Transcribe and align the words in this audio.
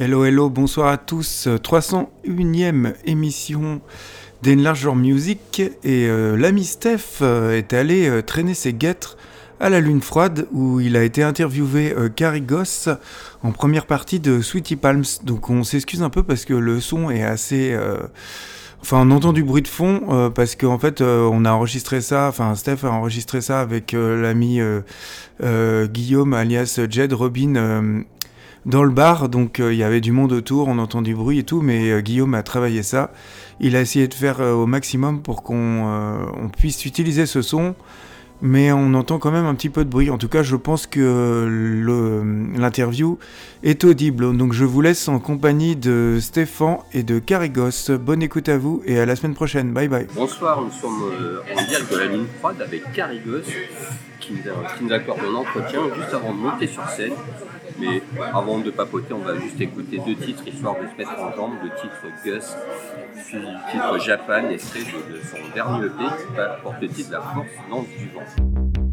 Hello, 0.00 0.24
hello, 0.24 0.50
bonsoir 0.50 0.88
à 0.88 0.96
tous. 0.96 1.46
301ème 1.46 2.94
émission 3.04 3.80
d'Enlarge 4.42 4.88
Music. 4.88 5.62
Et 5.84 6.06
euh, 6.08 6.36
l'ami 6.36 6.64
Steph 6.64 7.22
euh, 7.22 7.56
est 7.56 7.72
allé 7.72 8.08
euh, 8.08 8.22
traîner 8.22 8.54
ses 8.54 8.72
guêtres 8.72 9.16
à 9.60 9.70
la 9.70 9.78
Lune 9.78 10.02
Froide 10.02 10.48
où 10.50 10.80
il 10.80 10.96
a 10.96 11.04
été 11.04 11.22
interviewé 11.22 11.94
euh, 11.96 12.08
Carigos 12.08 12.88
en 13.44 13.52
première 13.52 13.86
partie 13.86 14.18
de 14.18 14.40
Sweetie 14.40 14.74
Palms. 14.74 15.04
Donc 15.22 15.50
on 15.50 15.62
s'excuse 15.62 16.02
un 16.02 16.10
peu 16.10 16.24
parce 16.24 16.44
que 16.44 16.54
le 16.54 16.80
son 16.80 17.10
est 17.10 17.22
assez... 17.22 17.76
Enfin, 18.82 19.06
on 19.06 19.10
entend 19.10 19.32
du 19.32 19.42
bruit 19.42 19.62
de 19.62 19.68
fond 19.68 20.02
euh, 20.10 20.30
parce 20.30 20.54
qu'en 20.54 20.78
fait, 20.78 21.00
euh, 21.00 21.28
on 21.32 21.44
a 21.44 21.50
enregistré 21.50 22.00
ça, 22.00 22.28
enfin, 22.28 22.54
Steph 22.54 22.84
a 22.84 22.90
enregistré 22.90 23.40
ça 23.40 23.60
avec 23.60 23.94
euh, 23.94 24.22
l'ami 24.22 24.60
Guillaume 25.92 26.34
alias 26.34 26.80
Jed 26.88 27.12
Robin 27.12 28.04
dans 28.64 28.82
le 28.82 28.90
bar. 28.90 29.28
Donc, 29.28 29.58
il 29.58 29.74
y 29.74 29.82
avait 29.82 30.00
du 30.00 30.12
monde 30.12 30.32
autour, 30.32 30.68
on 30.68 30.78
entend 30.78 31.02
du 31.02 31.14
bruit 31.14 31.40
et 31.40 31.44
tout, 31.44 31.62
mais 31.62 32.02
Guillaume 32.02 32.34
a 32.34 32.42
travaillé 32.42 32.82
ça. 32.82 33.12
Il 33.60 33.76
a 33.76 33.80
essayé 33.80 34.08
de 34.08 34.14
faire 34.14 34.40
au 34.40 34.66
maximum 34.66 35.22
pour 35.22 35.42
qu'on 35.42 35.84
on 36.36 36.48
puisse 36.48 36.84
utiliser 36.86 37.26
ce 37.26 37.42
son, 37.42 37.74
mais 38.42 38.72
on 38.72 38.94
entend 38.94 39.18
quand 39.18 39.30
même 39.30 39.46
un 39.46 39.54
petit 39.54 39.70
peu 39.70 39.84
de 39.84 39.90
bruit. 39.90 40.10
En 40.10 40.18
tout 40.18 40.28
cas, 40.28 40.42
je 40.42 40.56
pense 40.56 40.86
que 40.86 41.48
l'interview 42.56 43.18
est 43.62 43.84
audible. 43.84 44.36
Donc, 44.36 44.52
je 44.52 44.64
vous 44.64 44.80
laisse 44.80 45.08
en 45.08 45.18
compagnie 45.18 45.76
de 45.76 46.18
Stéphane 46.20 46.78
et 46.92 47.02
de 47.02 47.18
Carigos. 47.18 47.90
Bonne 48.00 48.22
écoute 48.22 48.48
à 48.48 48.58
vous 48.58 48.82
et 48.86 48.98
à 48.98 49.06
la 49.06 49.16
semaine 49.16 49.34
prochaine. 49.34 49.72
Bye 49.72 49.88
bye. 49.88 50.06
Bonsoir, 50.14 50.62
nous 50.62 50.72
sommes 50.72 51.02
euh, 51.20 51.40
en 51.52 51.64
direct 51.64 51.92
de 51.92 51.98
la 51.98 52.06
ligne 52.06 52.26
froide 52.38 52.60
avec 52.60 52.92
Carigos 52.92 53.42
qui 54.20 54.32
nous, 54.32 54.38
qui 54.40 54.84
nous 54.84 54.92
accorde 54.92 55.20
un 55.20 55.34
entretien 55.34 55.80
juste 55.94 56.14
avant 56.14 56.32
de 56.32 56.38
monter 56.38 56.66
sur 56.66 56.88
scène. 56.88 57.12
Mais 57.78 58.02
avant 58.32 58.58
de 58.58 58.70
papoter, 58.70 59.12
on 59.12 59.18
va 59.18 59.36
juste 59.38 59.60
écouter 59.60 59.98
deux 59.98 60.14
titres 60.14 60.46
histoire 60.46 60.74
de 60.74 60.88
se 60.88 60.96
mettre 60.96 61.18
en 61.20 61.34
jambe. 61.34 61.52
Le 61.62 61.70
titre 61.70 62.06
Gus, 62.24 62.54
du 63.32 63.38
titre 63.70 63.98
Japan, 63.98 64.48
extrait 64.48 64.80
de, 64.80 65.16
de 65.16 65.20
son 65.22 65.36
dernier 65.54 65.86
EP 65.86 65.92
qui 65.92 66.62
porte 66.62 66.80
le 66.80 66.88
titre 66.88 67.12
La 67.12 67.20
force 67.20 67.70
lance 67.70 67.86
du 67.98 68.08
vent. 68.08 68.85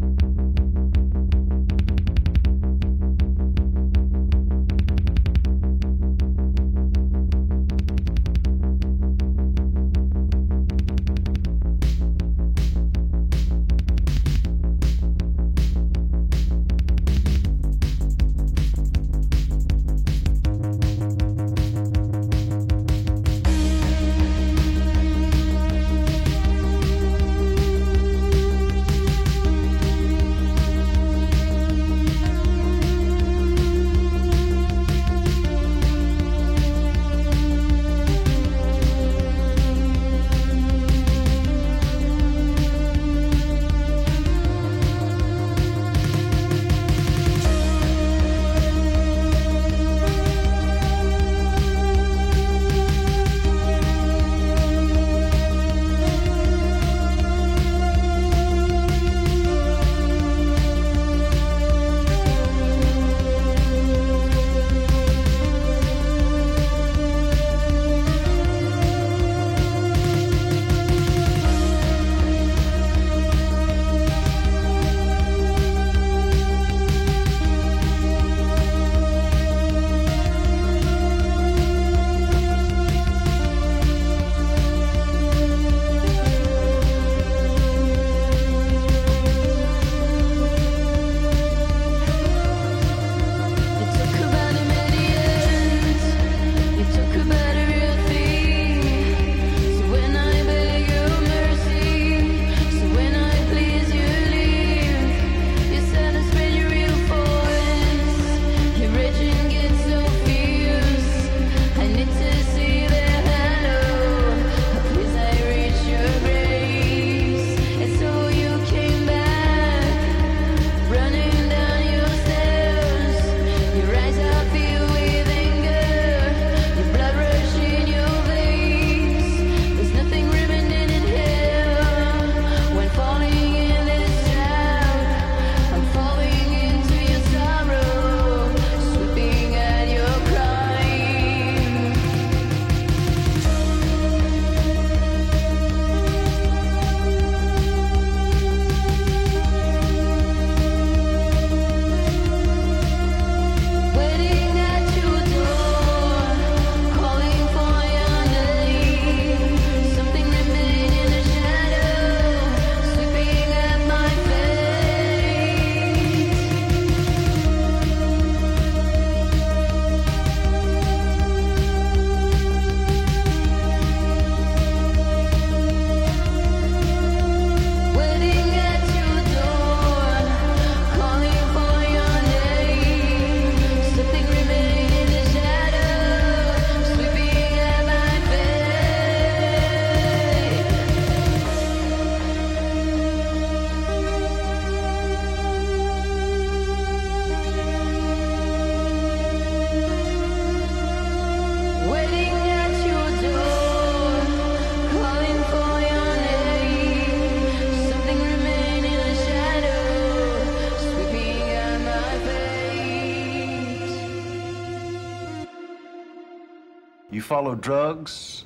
Follow 217.33 217.55
drugs, 217.55 218.45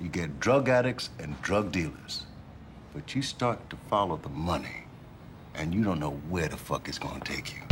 you 0.00 0.06
get 0.06 0.38
drug 0.38 0.68
addicts 0.68 1.10
and 1.18 1.42
drug 1.42 1.72
dealers. 1.72 2.24
But 2.94 3.16
you 3.16 3.20
start 3.20 3.58
to 3.70 3.76
follow 3.90 4.16
the 4.16 4.28
money, 4.28 4.84
and 5.56 5.74
you 5.74 5.82
don't 5.82 5.98
know 5.98 6.12
where 6.30 6.46
the 6.46 6.56
fuck 6.56 6.86
it's 6.86 7.00
gonna 7.00 7.18
take 7.24 7.52
you. 7.52 7.65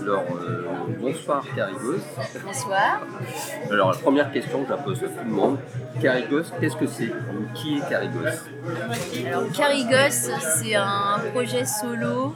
Alors, 0.00 0.24
euh, 0.40 0.62
bonsoir 0.98 1.44
Carigos. 1.54 1.98
Bonsoir. 2.44 3.00
Alors, 3.70 3.92
la 3.92 3.98
première 3.98 4.32
question 4.32 4.60
que 4.62 4.66
je 4.68 4.70
la 4.72 4.78
pose 4.78 5.04
à 5.04 5.08
tout 5.08 5.24
le 5.24 5.30
monde. 5.30 5.58
Carigos, 6.00 6.44
qu'est-ce 6.60 6.76
que 6.76 6.86
c'est 6.86 7.10
Qui 7.54 7.76
est 7.78 7.88
Carigos? 7.88 8.20
Alors, 9.26 9.52
Carigos, 9.52 10.30
c'est 10.60 10.74
un 10.74 11.18
projet 11.32 11.64
solo 11.66 12.34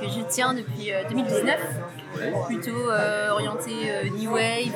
que 0.00 0.08
je 0.08 0.20
tiens 0.28 0.52
depuis 0.54 0.92
euh, 0.92 1.02
2019, 1.08 1.58
Ouais. 2.14 2.30
plutôt 2.46 2.90
euh, 2.90 3.30
orienté 3.30 3.70
euh, 3.86 4.10
New 4.18 4.32
Wave, 4.34 4.70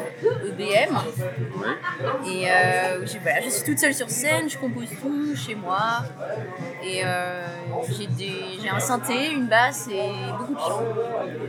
EBM. 0.59 0.95
Ouais. 0.95 2.31
Et 2.31 2.51
euh, 2.51 3.07
je, 3.07 3.19
voilà, 3.19 3.41
je 3.43 3.51
suis 3.51 3.65
toute 3.65 3.79
seule 3.79 3.95
sur 3.95 4.09
scène, 4.11 4.49
je 4.49 4.59
compose 4.59 4.89
tout 5.01 5.37
chez 5.37 5.55
moi. 5.55 6.03
Et 6.83 7.03
euh, 7.05 7.47
j'ai 8.61 8.69
un 8.69 8.81
synthé, 8.81 9.31
une 9.33 9.47
basse 9.47 9.89
et 9.89 10.11
beaucoup 10.39 10.55
de 10.55 10.59
chants. 10.59 10.83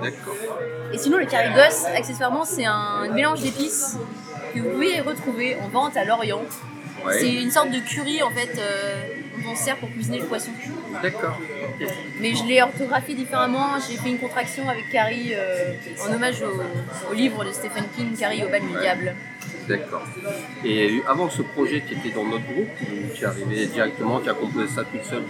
D'accord. 0.01 0.35
Et 0.93 0.97
sinon, 0.97 1.17
le 1.17 1.25
carigos, 1.25 1.85
accessoirement, 1.95 2.45
c'est 2.45 2.65
un 2.65 3.09
mélange 3.13 3.41
d'épices 3.41 3.97
que 4.53 4.59
vous 4.59 4.69
pouvez 4.69 5.01
retrouver 5.01 5.57
en 5.63 5.67
vente 5.69 5.97
à 5.97 6.05
Lorient. 6.05 6.41
Ouais. 7.05 7.19
C'est 7.19 7.33
une 7.33 7.51
sorte 7.51 7.69
de 7.69 7.79
curry 7.79 8.23
en 8.23 8.31
fait 8.31 8.57
euh, 8.57 9.03
sert 9.55 9.77
pour 9.77 9.89
cuisiner 9.91 10.19
le 10.19 10.25
poisson. 10.25 10.51
D'accord. 11.01 11.39
Mais 12.19 12.35
je 12.35 12.43
l'ai 12.45 12.61
orthographié 12.61 13.15
différemment. 13.15 13.67
J'ai 13.87 13.97
fait 13.97 14.09
une 14.09 14.19
contraction 14.19 14.67
avec 14.69 14.89
Carrie 14.91 15.31
euh, 15.33 15.73
en 16.07 16.13
hommage 16.13 16.41
au, 16.41 17.11
au 17.11 17.13
livre 17.13 17.43
de 17.45 17.51
Stephen 17.51 17.83
King, 17.95 18.15
Carrie 18.17 18.43
au 18.43 18.49
bal 18.49 18.61
du 18.61 18.73
Ouais. 18.73 18.81
diable. 18.81 19.15
D'accord. 19.67 20.03
Et 20.63 21.01
avant 21.07 21.29
ce 21.29 21.41
projet, 21.41 21.83
tu 21.85 21.93
étais 21.95 22.09
dans 22.15 22.23
notre 22.23 22.45
groupe 22.45 22.69
ou 22.81 23.13
tu 23.13 23.23
es 23.23 23.27
arrivé 23.27 23.65
directement, 23.65 24.19
tu 24.21 24.29
as 24.29 24.33
composé 24.33 24.67
ça 24.67 24.83
toute 24.85 25.03
seule 25.03 25.23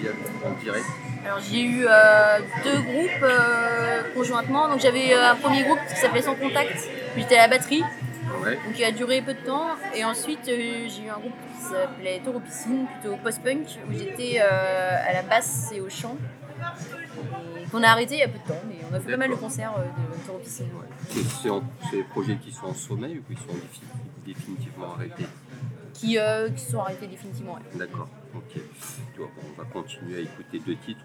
en 0.46 0.52
direct 0.64 0.86
Alors 1.26 1.40
j'ai 1.40 1.62
eu 1.64 1.86
euh, 1.90 2.40
deux 2.64 2.80
groupes 2.82 3.24
euh, 3.24 4.04
conjointement. 4.16 4.68
Donc 4.70 4.80
j'avais 4.80 5.14
un 5.14 5.36
premier 5.36 5.64
groupe 5.64 5.80
qui 5.90 6.00
s'appelait 6.00 6.22
Sans 6.22 6.36
Contact. 6.36 6.88
J'étais 7.18 7.36
à 7.38 7.48
la 7.48 7.58
batterie, 7.58 7.84
Ouais. 8.44 8.56
donc 8.56 8.78
il 8.78 8.84
a 8.84 8.92
duré 8.92 9.22
peu 9.22 9.34
de 9.34 9.40
temps. 9.46 9.68
Et 9.96 10.04
ensuite 10.06 10.48
euh, 10.48 10.88
j'ai 10.90 11.04
eu 11.06 11.10
un 11.10 11.20
groupe 11.20 11.34
qui 11.56 11.64
s'appelait 11.64 12.22
Taureau 12.24 12.40
Piscine, 12.40 12.86
plutôt 13.00 13.16
post-punk, 13.18 13.68
où 13.90 13.94
j'étais 13.94 14.40
euh, 14.42 14.98
à 15.10 15.14
la 15.14 15.22
basse 15.24 15.72
et 15.74 15.82
au 15.82 15.90
chant. 15.90 16.16
Qu'on 17.72 17.84
a 17.84 17.90
arrêté 17.90 18.16
il 18.16 18.20
y 18.20 18.24
a 18.24 18.28
peu 18.30 18.40
de 18.40 18.48
temps, 18.48 18.62
mais 18.68 18.76
on 18.90 18.96
a 18.96 19.00
fait 19.00 19.12
pas 19.12 19.18
mal 19.18 19.30
de 19.30 19.36
concerts 19.36 19.74
euh, 19.78 19.84
de 19.84 20.26
Taureau 20.26 20.40
Piscine. 20.40 20.68
C'est 21.10 21.98
des 21.98 22.04
projets 22.04 22.38
qui 22.38 22.52
sont 22.52 22.68
en 22.68 22.74
sommeil 22.74 23.18
ou 23.20 23.34
qui 23.34 23.40
sont 23.40 23.54
défi- 23.54 23.82
définitivement 24.26 24.94
arrêtés? 24.94 25.26
Qui, 25.94 26.18
euh, 26.20 26.50
qui 26.52 26.64
sont 26.64 26.80
arrêtés 26.80 27.08
définitivement. 27.08 27.54
ouais. 27.56 27.78
D'accord, 27.80 28.08
ok. 28.36 28.62
Bon, 29.18 29.26
on 29.44 29.62
va 29.62 29.68
continuer 29.70 30.18
à 30.18 30.22
écouter 30.22 30.60
deux 30.60 30.76
titres. 30.78 31.04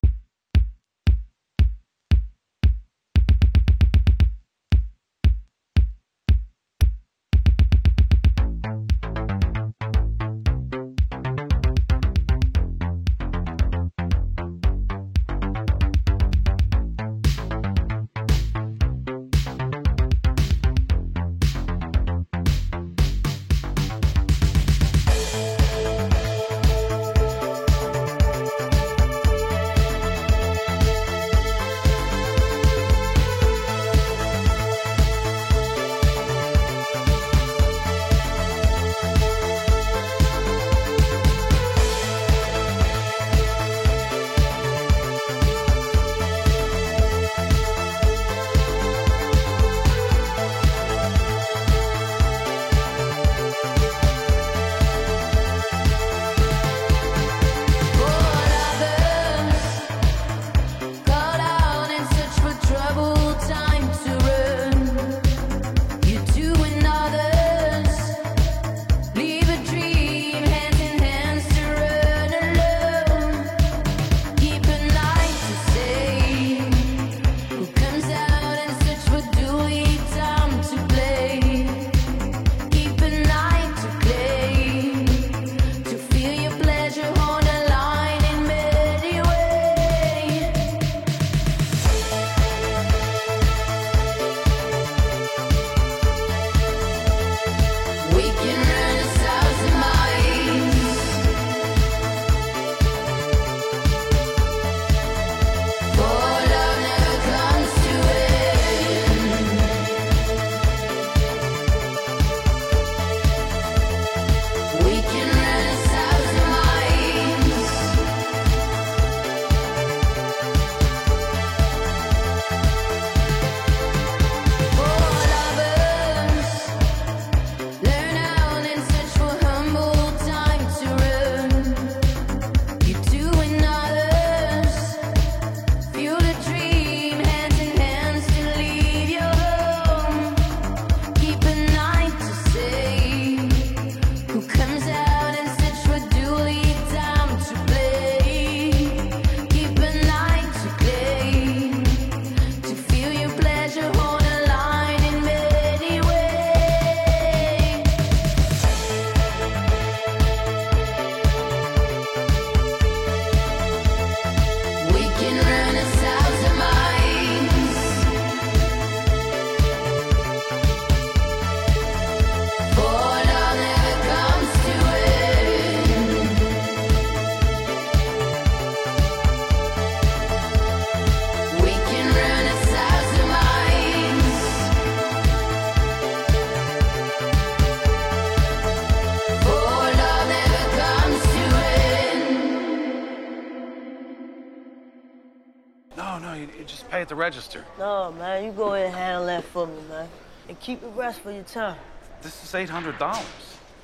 Register. 197.23 197.65
No, 197.79 198.11
man, 198.19 198.45
you 198.45 198.51
go 198.51 198.75
ahead 198.75 198.87
and 198.89 198.97
handle 198.97 199.27
that 199.27 199.45
for 199.45 199.67
me, 199.67 199.81
man. 199.89 200.09
And 200.49 200.59
keep 200.59 200.81
the 200.81 200.89
rest 200.89 201.21
for 201.21 201.31
your 201.31 201.45
time. 201.45 201.79
This 202.21 202.43
is 202.43 202.53
eight 202.55 202.69
hundred 202.69 202.99
dollars. 202.99 203.25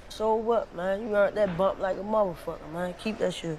So 0.09 0.35
what, 0.35 0.75
man? 0.75 1.03
You 1.03 1.15
earned 1.15 1.37
that 1.37 1.57
bump 1.57 1.79
like 1.79 1.97
a 1.97 2.01
motherfucker, 2.01 2.73
man. 2.73 2.95
Keep 2.99 3.19
that 3.19 3.33
shit. 3.33 3.59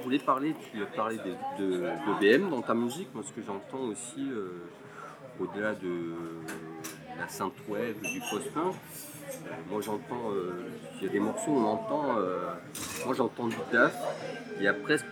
Je 0.00 0.04
voulais 0.04 0.18
parler, 0.18 0.54
tu 0.72 0.78
parlé 0.96 1.18
de, 1.18 1.62
de, 1.62 2.20
d'EBM 2.20 2.48
dans 2.48 2.62
ta 2.62 2.74
musique. 2.74 3.08
Moi, 3.14 3.22
ce 3.26 3.32
que 3.32 3.42
j'entends 3.46 3.84
aussi, 3.84 4.30
euh, 4.30 4.48
au-delà 5.38 5.74
de 5.74 6.14
la 7.18 7.28
synthwave, 7.28 8.00
du 8.00 8.20
post-punk, 8.30 8.74
euh, 8.74 9.50
moi 9.70 9.80
j'entends, 9.82 10.32
euh, 10.32 10.70
il 10.96 11.06
y 11.06 11.08
a 11.08 11.12
des 11.12 11.20
morceaux 11.20 11.50
où 11.50 11.58
on 11.58 11.66
entend, 11.66 12.14
moi 13.04 13.14
j'entends 13.14 13.48
du 13.48 13.56
DAF, 13.72 13.94
il 14.56 14.62
y 14.62 14.68
a 14.68 14.74
presque, 14.74 15.06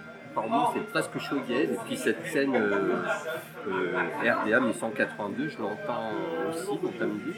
c'est 0.74 0.86
presque 0.90 1.18
shoegaze, 1.18 1.70
et 1.72 1.78
puis 1.86 1.96
cette 1.96 2.26
scène 2.26 2.56
RDA 3.66 4.60
1182, 4.60 5.48
je 5.48 5.58
l'entends 5.58 6.12
aussi 6.50 6.78
dans 6.82 6.92
ta 6.98 7.06
musique. 7.06 7.36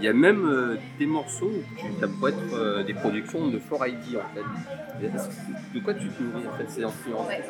Il 0.00 0.04
y 0.04 0.08
a 0.08 0.12
même 0.12 0.46
euh, 0.46 0.76
des 0.98 1.06
morceaux 1.06 1.50
où 1.50 1.76
tu, 1.76 1.86
ça 2.00 2.06
pourrait 2.06 2.30
être 2.30 2.54
euh, 2.54 2.84
des 2.84 2.94
productions 2.94 3.48
de 3.48 3.58
4ID 3.58 4.16
en 4.16 4.28
fait. 4.32 5.10
De 5.74 5.80
quoi 5.80 5.94
tu 5.94 6.08
te 6.08 6.22
nourris 6.22 6.46
en 6.46 6.56
fait 6.56 6.70
ces 6.70 6.84
influences 6.84 7.26
Ouais. 7.26 7.42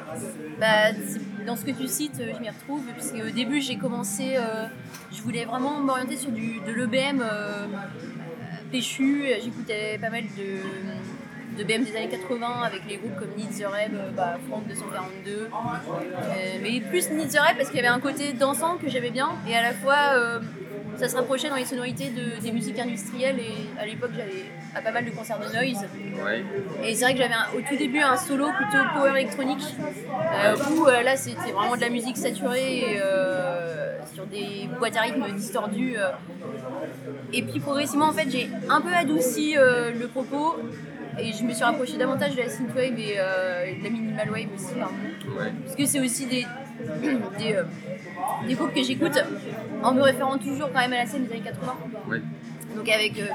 Bah, 0.58 0.92
dans 1.46 1.56
ce 1.56 1.66
que 1.66 1.72
tu 1.72 1.86
cites, 1.86 2.20
euh, 2.20 2.32
je 2.34 2.40
m'y 2.40 2.48
retrouve, 2.48 2.82
puisque 2.94 3.16
au 3.16 3.30
début 3.30 3.60
j'ai 3.60 3.76
commencé, 3.76 4.36
je 5.12 5.22
voulais 5.22 5.44
vraiment 5.44 5.80
m'orienter 5.80 6.16
sur 6.16 6.30
du, 6.30 6.60
de 6.60 6.72
l'EBM 6.72 7.22
péchu, 8.70 9.24
j'écoutais 9.42 9.98
pas 9.98 10.10
mal 10.10 10.24
de, 10.24 10.60
de 11.58 11.64
BM 11.64 11.82
des 11.82 11.96
années 11.96 12.08
80 12.08 12.46
avec 12.64 12.82
les 12.88 12.96
groupes 12.96 13.16
comme 13.18 13.30
Need 13.36 13.50
the 13.50 13.66
Reb, 13.66 13.94
euh, 13.94 14.10
bah, 14.16 14.38
Franck 14.48 14.68
242, 14.68 15.30
euh, 15.32 15.48
mais 16.62 16.80
plus 16.80 17.10
Need 17.10 17.30
the 17.30 17.38
Reb 17.38 17.56
parce 17.56 17.70
qu'il 17.70 17.76
y 17.76 17.80
avait 17.80 17.88
un 17.88 17.98
côté 17.98 18.32
dansant 18.32 18.76
que 18.76 18.88
j'aimais 18.88 19.10
bien, 19.10 19.30
et 19.48 19.56
à 19.56 19.62
la 19.62 19.72
fois 19.72 19.96
euh, 20.14 20.38
ça 20.96 21.08
se 21.08 21.16
rapprochait 21.16 21.48
dans 21.48 21.56
les 21.56 21.64
sonorités 21.64 22.10
de, 22.10 22.40
des 22.40 22.52
musiques 22.52 22.78
industrielles, 22.78 23.40
et 23.40 23.80
à 23.80 23.86
l'époque 23.86 24.12
j'allais 24.16 24.44
à 24.74 24.80
pas 24.80 24.92
mal 24.92 25.04
de 25.04 25.10
concerts 25.10 25.40
de 25.40 25.52
noise. 25.52 25.84
Ouais. 26.24 26.44
Et 26.84 26.94
c'est 26.94 27.04
vrai 27.04 27.14
que 27.14 27.18
j'avais 27.18 27.34
au 27.56 27.60
tout 27.68 27.76
début 27.76 28.00
un 28.00 28.16
solo 28.16 28.46
plutôt 28.52 28.84
power 28.94 29.10
électronique, 29.10 29.64
euh, 30.44 30.56
où 30.76 30.86
là 30.86 31.16
c'était 31.16 31.50
vraiment 31.50 31.74
de 31.74 31.80
la 31.80 31.90
musique 31.90 32.16
saturée 32.16 32.94
et, 32.94 33.00
sur 34.14 34.26
des 34.26 34.68
boîtes 34.78 34.96
à 34.96 35.02
rythme 35.02 35.26
distordues. 35.34 35.96
Et 37.32 37.42
puis 37.42 37.60
progressivement 37.60 38.06
en 38.06 38.12
fait 38.12 38.30
j'ai 38.30 38.48
un 38.68 38.80
peu 38.80 38.92
adouci 38.92 39.56
euh, 39.56 39.90
le 39.92 40.08
propos 40.08 40.56
et 41.20 41.32
je 41.32 41.42
me 41.44 41.52
suis 41.52 41.64
rapprochée 41.64 41.96
davantage 41.96 42.34
de 42.34 42.42
la 42.42 42.48
synthwave 42.48 42.98
et 42.98 43.14
euh, 43.18 43.66
de 43.78 43.84
la 43.84 43.90
minimal 43.90 44.30
wave 44.30 44.46
aussi. 44.54 44.74
Ouais. 44.74 45.52
Parce 45.64 45.76
que 45.76 45.86
c'est 45.86 46.00
aussi 46.00 46.26
des, 46.26 46.46
des, 47.38 47.54
euh, 47.54 47.64
des 48.46 48.54
groupes 48.54 48.74
que 48.74 48.82
j'écoute 48.82 49.18
en 49.82 49.92
me 49.94 50.02
référant 50.02 50.38
toujours 50.38 50.70
quand 50.72 50.80
même 50.80 50.92
à 50.92 50.98
la 50.98 51.06
scène 51.06 51.26
des 51.26 51.32
années 51.32 51.42
80. 51.44 51.76
Ouais. 52.08 52.22
Donc 52.76 52.88
avec 52.88 53.18
euh, 53.18 53.26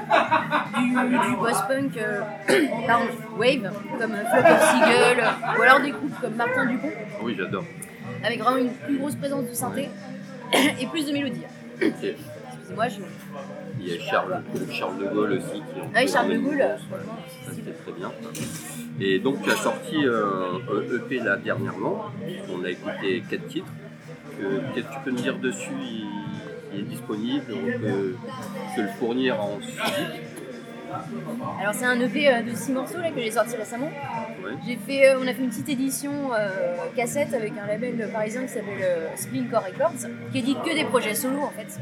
du, 0.78 0.90
du 1.30 1.36
post-punk, 1.36 1.96
euh, 1.98 2.20
pardon, 2.86 3.06
wave, 3.36 3.70
comme 3.98 4.12
Flock 4.12 4.44
of 4.46 4.70
Seagull, 4.70 5.24
ou 5.58 5.62
alors 5.62 5.80
des 5.80 5.90
groupes 5.90 6.20
comme 6.20 6.34
Martin 6.34 6.66
Dupont, 6.66 6.90
Oui, 7.22 7.34
j'adore. 7.36 7.64
avec 8.24 8.40
vraiment 8.40 8.56
une 8.58 8.70
plus 8.72 8.96
grosse 8.98 9.16
présence 9.16 9.44
de 9.48 9.52
synthé 9.54 9.88
et 10.80 10.86
plus 10.86 11.06
de 11.06 11.12
mélodie. 11.12 11.42
Excusez-moi, 11.80 12.88
je... 12.88 13.00
Il 13.86 13.92
y 13.94 13.98
a 13.98 14.00
Charles, 14.02 14.42
Charles 14.70 14.98
de 14.98 15.06
Gaulle 15.14 15.32
aussi 15.32 15.60
qui 15.60 15.80
en 15.80 15.90
Ah 15.94 15.98
oui, 16.00 16.08
Charles 16.08 16.32
de 16.32 16.38
Gaulle, 16.38 16.60
euh, 16.60 16.76
Ça 16.78 17.52
c'était 17.54 17.72
très 17.72 17.92
bien. 17.92 18.10
Et 19.00 19.18
donc 19.18 19.42
tu 19.42 19.50
as 19.50 19.56
sorti 19.56 19.96
euh, 20.06 20.24
un 20.70 20.96
EP 20.96 21.18
là 21.20 21.36
dernièrement. 21.36 22.06
On 22.54 22.64
a 22.64 22.70
écouté 22.70 23.22
quatre 23.28 23.46
titres. 23.48 23.66
Que- 24.38 24.74
Qu'est-ce 24.74 24.86
que 24.88 24.92
tu 24.94 25.00
peux 25.04 25.10
nous 25.10 25.20
dire 25.20 25.38
dessus? 25.38 25.70
Il, 25.82 26.06
il 26.74 26.80
est 26.80 26.82
disponible, 26.84 27.44
on 27.52 27.78
peut 27.80 28.14
se 28.74 28.80
le 28.80 28.88
fournir 28.98 29.40
en 29.40 29.58
physique. 29.60 30.22
Alors 31.60 31.74
c'est 31.74 31.84
un 31.84 32.00
EP 32.00 32.28
euh, 32.28 32.42
de 32.42 32.54
6 32.54 32.72
morceaux 32.72 32.98
là, 32.98 33.10
que 33.10 33.20
j'ai 33.20 33.30
sorti 33.30 33.56
récemment. 33.56 33.90
Ouais. 34.44 34.52
J'ai 34.66 34.76
fait, 34.76 35.08
euh, 35.08 35.18
on 35.20 35.26
a 35.26 35.32
fait 35.32 35.42
une 35.42 35.50
petite 35.50 35.68
édition 35.68 36.32
euh, 36.32 36.76
cassette 36.96 37.32
avec 37.34 37.52
un 37.62 37.66
label 37.66 38.08
parisien 38.12 38.42
qui 38.42 38.48
s'appelle 38.48 38.82
euh, 38.82 39.16
Spleen 39.16 39.48
Core 39.48 39.64
Records, 39.64 40.08
qui 40.32 40.38
édite 40.38 40.62
que 40.62 40.74
des 40.74 40.84
projets 40.84 41.14
solo 41.14 41.40
en 41.40 41.50
fait, 41.50 41.80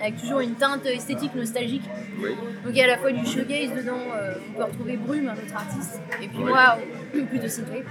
avec 0.00 0.16
toujours 0.18 0.40
une 0.40 0.54
teinte 0.54 0.86
esthétique 0.86 1.34
nostalgique. 1.34 1.84
Oui. 2.20 2.30
Donc 2.64 2.72
il 2.72 2.76
y 2.76 2.80
a 2.80 2.84
à 2.84 2.88
la 2.88 2.98
fois 2.98 3.12
du 3.12 3.24
showgaze 3.26 3.74
dedans, 3.74 3.98
euh, 4.14 4.34
on 4.50 4.58
peut 4.58 4.64
retrouver 4.64 4.96
Brume, 4.96 5.28
un 5.28 5.32
autre 5.32 5.54
artiste, 5.54 6.00
et 6.22 6.28
puis 6.28 6.38
moi, 6.38 6.78
plutôt 7.30 7.48
synthwave. 7.48 7.84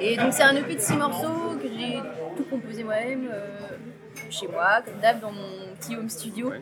Et 0.00 0.16
donc 0.16 0.32
c'est 0.32 0.42
un 0.42 0.56
EP 0.56 0.74
de 0.74 0.80
6 0.80 0.96
morceaux 0.96 1.56
que 1.60 1.68
j'ai 1.68 1.98
tout 2.36 2.44
composé 2.44 2.84
moi-même, 2.84 3.28
chez 4.30 4.48
moi, 4.48 4.82
comme 4.84 5.00
d'hab, 5.00 5.20
dans 5.20 5.32
mon 5.32 5.74
petit 5.78 5.96
home 5.96 6.08
studio. 6.08 6.52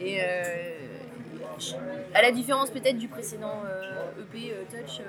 Et 0.00 0.18
à 2.14 2.22
la 2.22 2.30
différence 2.30 2.70
peut-être 2.70 2.98
du 2.98 3.08
précédent 3.08 3.62
euh, 3.66 4.22
EP 4.22 4.52
euh, 4.52 4.62
Touch, 4.70 5.00
euh, 5.00 5.04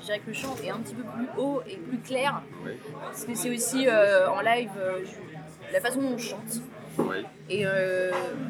je 0.00 0.04
dirais 0.06 0.18
que 0.18 0.26
le 0.28 0.32
chant 0.34 0.54
est 0.62 0.70
un 0.70 0.78
petit 0.78 0.94
peu 0.94 1.02
plus 1.02 1.26
haut 1.38 1.62
et 1.68 1.76
plus 1.76 1.98
clair, 1.98 2.42
parce 3.02 3.24
que 3.24 3.34
c'est 3.34 3.50
aussi 3.50 3.86
en 3.88 4.40
live 4.40 4.70
je- 4.76 5.72
la 5.72 5.80
façon 5.80 6.00
dont 6.02 6.14
on 6.14 6.18
chante. 6.18 6.60
Et 7.50 7.64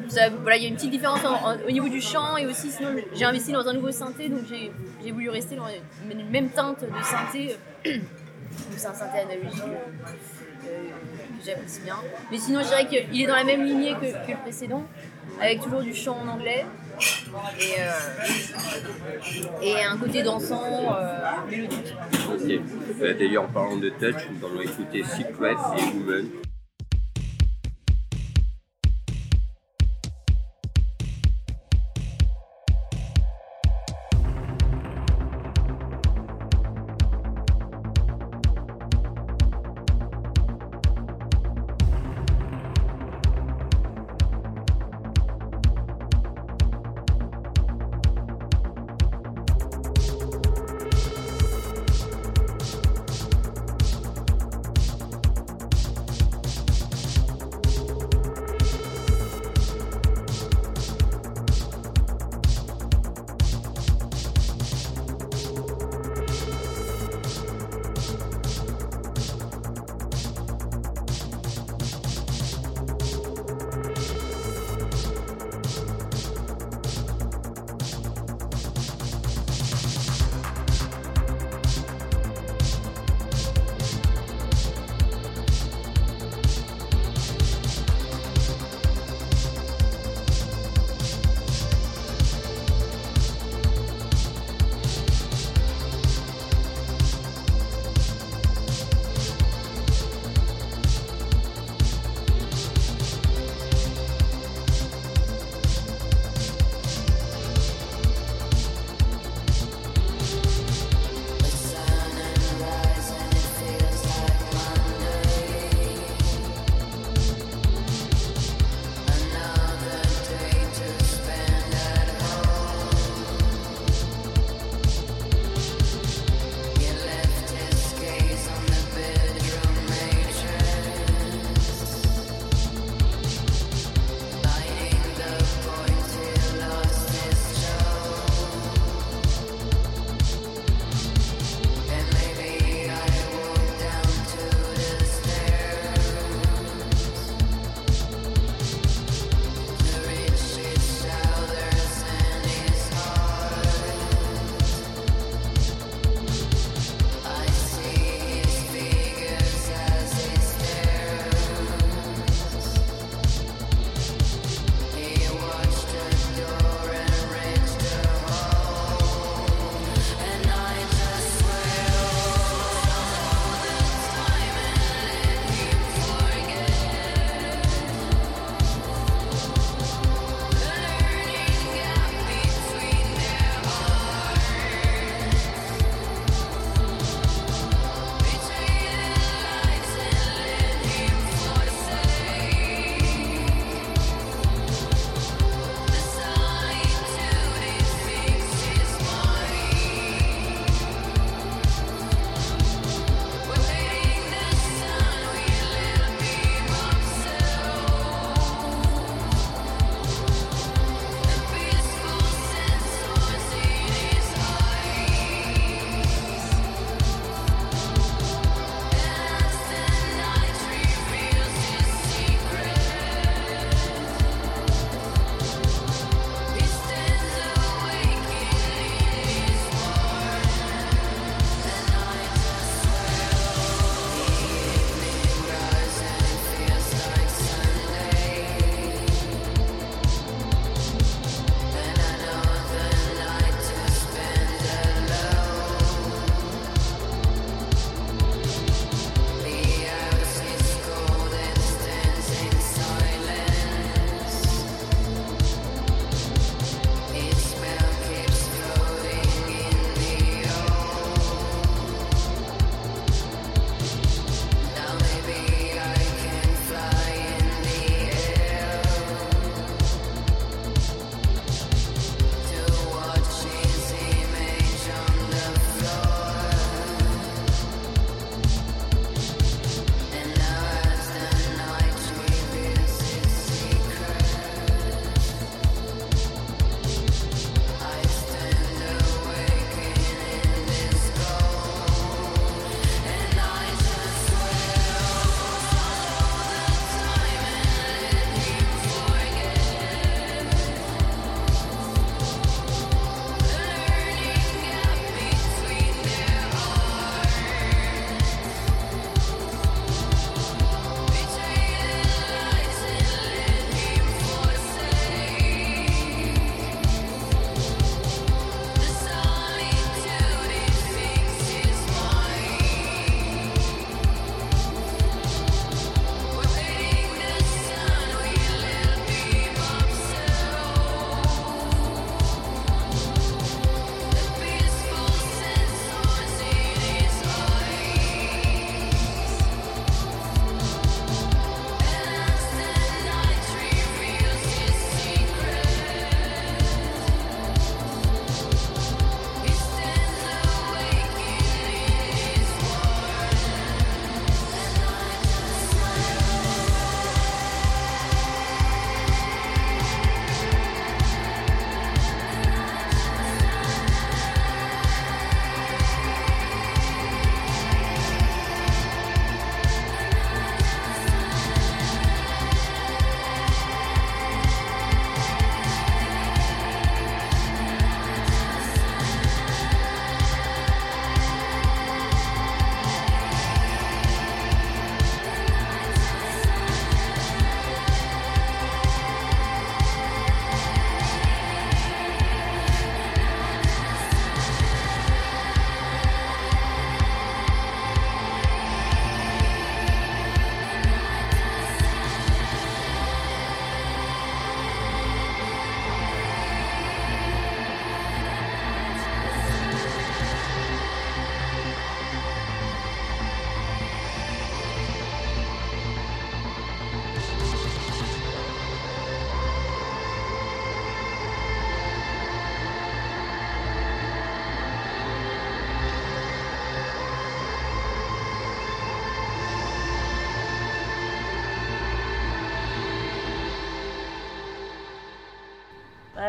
ça- 0.09 0.29
voilà, 0.29 0.57
il 0.57 0.63
y 0.63 0.65
a 0.65 0.69
une 0.69 0.75
petite 0.75 0.91
différence 0.91 1.23
en- 1.25 1.33
en- 1.51 1.57
au 1.67 1.71
niveau 1.71 1.89
du 1.89 2.01
chant 2.01 2.37
et 2.37 2.45
aussi 2.45 2.69
sinon 2.71 2.89
j'ai 3.13 3.25
investi 3.25 3.51
dans 3.51 3.67
un 3.67 3.73
nouveau 3.73 3.91
synthé 3.91 4.29
donc 4.29 4.41
j'ai 4.49 5.11
voulu 5.11 5.29
rester 5.29 5.55
dans 5.55 5.67
une, 6.11 6.29
même 6.29 6.49
teinte 6.49 6.81
de 6.81 7.03
synthé. 7.03 7.55
C'est 8.77 8.87
un 8.87 8.93
synthé 8.93 9.19
analogique 9.19 9.63
que 10.61 11.45
j'apprécie 11.45 11.81
bien. 11.81 11.97
Mais 12.31 12.37
sinon 12.37 12.61
je 12.61 12.67
dirais 12.67 12.85
qu'il 12.87 13.21
est 13.21 13.27
dans 13.27 13.35
la 13.35 13.43
même 13.43 13.63
lignée 13.65 13.93
que, 13.95 14.25
que 14.25 14.31
le 14.31 14.37
précédent 14.43 14.83
avec 15.41 15.61
toujours 15.61 15.81
du 15.81 15.93
chant 15.93 16.17
en 16.23 16.27
anglais 16.27 16.65
et, 17.59 17.79
euh, 17.79 19.61
et 19.61 19.83
un 19.83 19.97
côté 19.97 20.23
dansant 20.23 20.63
euh, 20.63 21.19
mélodique. 21.49 21.93
Euh, 23.01 23.13
D'ailleurs, 23.17 23.43
en 23.43 23.47
parlant 23.47 23.77
de 23.77 23.89
touch, 23.89 24.27
nous 24.31 24.47
allons 24.47 24.61
écouter 24.61 25.03
Secret 25.03 25.55
et 25.77 25.83
Woman. 25.97 26.25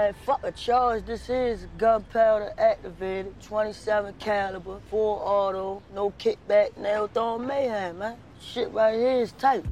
Man, 0.07 0.15
fuck 0.25 0.45
a 0.45 0.53
charge. 0.53 1.05
This 1.05 1.29
is 1.29 1.67
gunpowder 1.79 2.53
activated, 2.59 3.35
27 3.43 4.15
caliber, 4.21 4.79
full 4.89 5.21
auto, 5.21 5.83
no 5.93 6.11
kickback, 6.11 6.77
nail 6.77 7.09
throwing 7.09 7.45
mayhem, 7.49 7.99
man. 7.99 8.17
Shit 8.41 8.71
right 8.71 8.95
here 8.95 9.23
is 9.23 9.33
tight. 9.33 9.65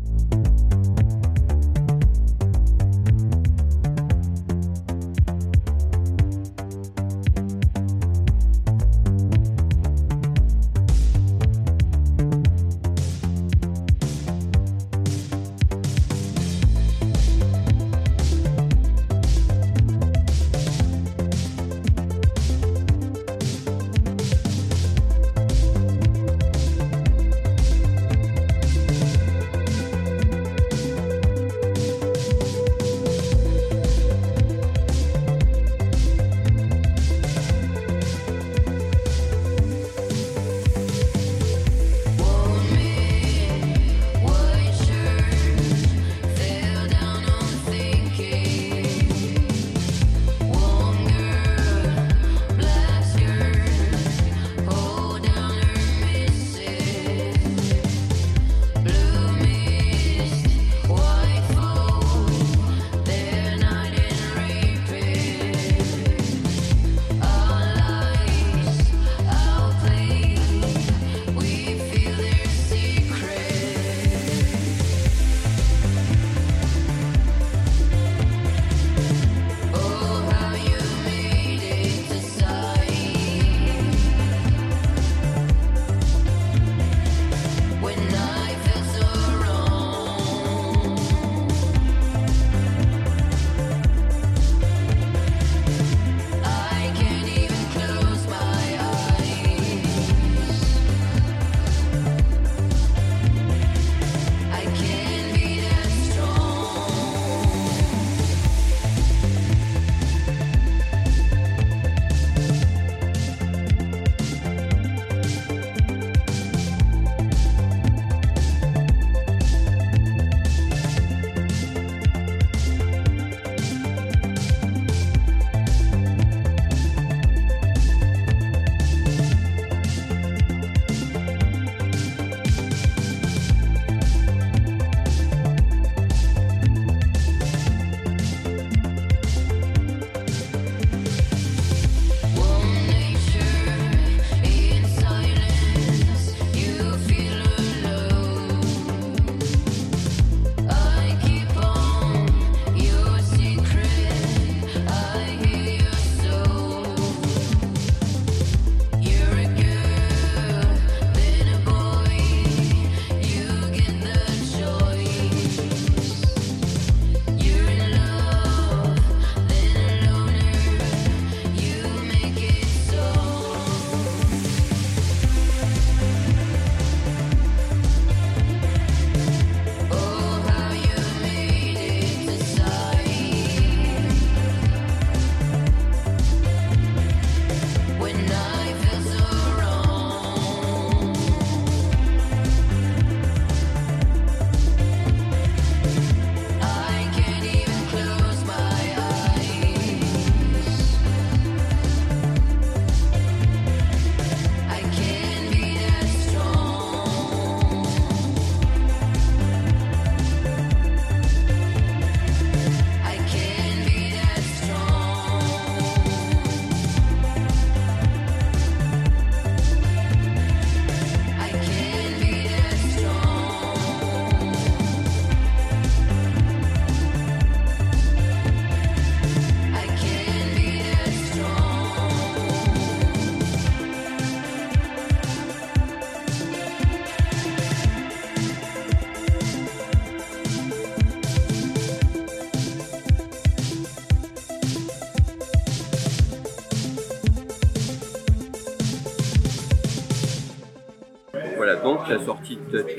Voilà, 251.64 251.80
donc 251.80 252.06
la 252.10 252.18
sortie 252.22 252.58
de 252.70 252.82
Touch, 252.82 252.90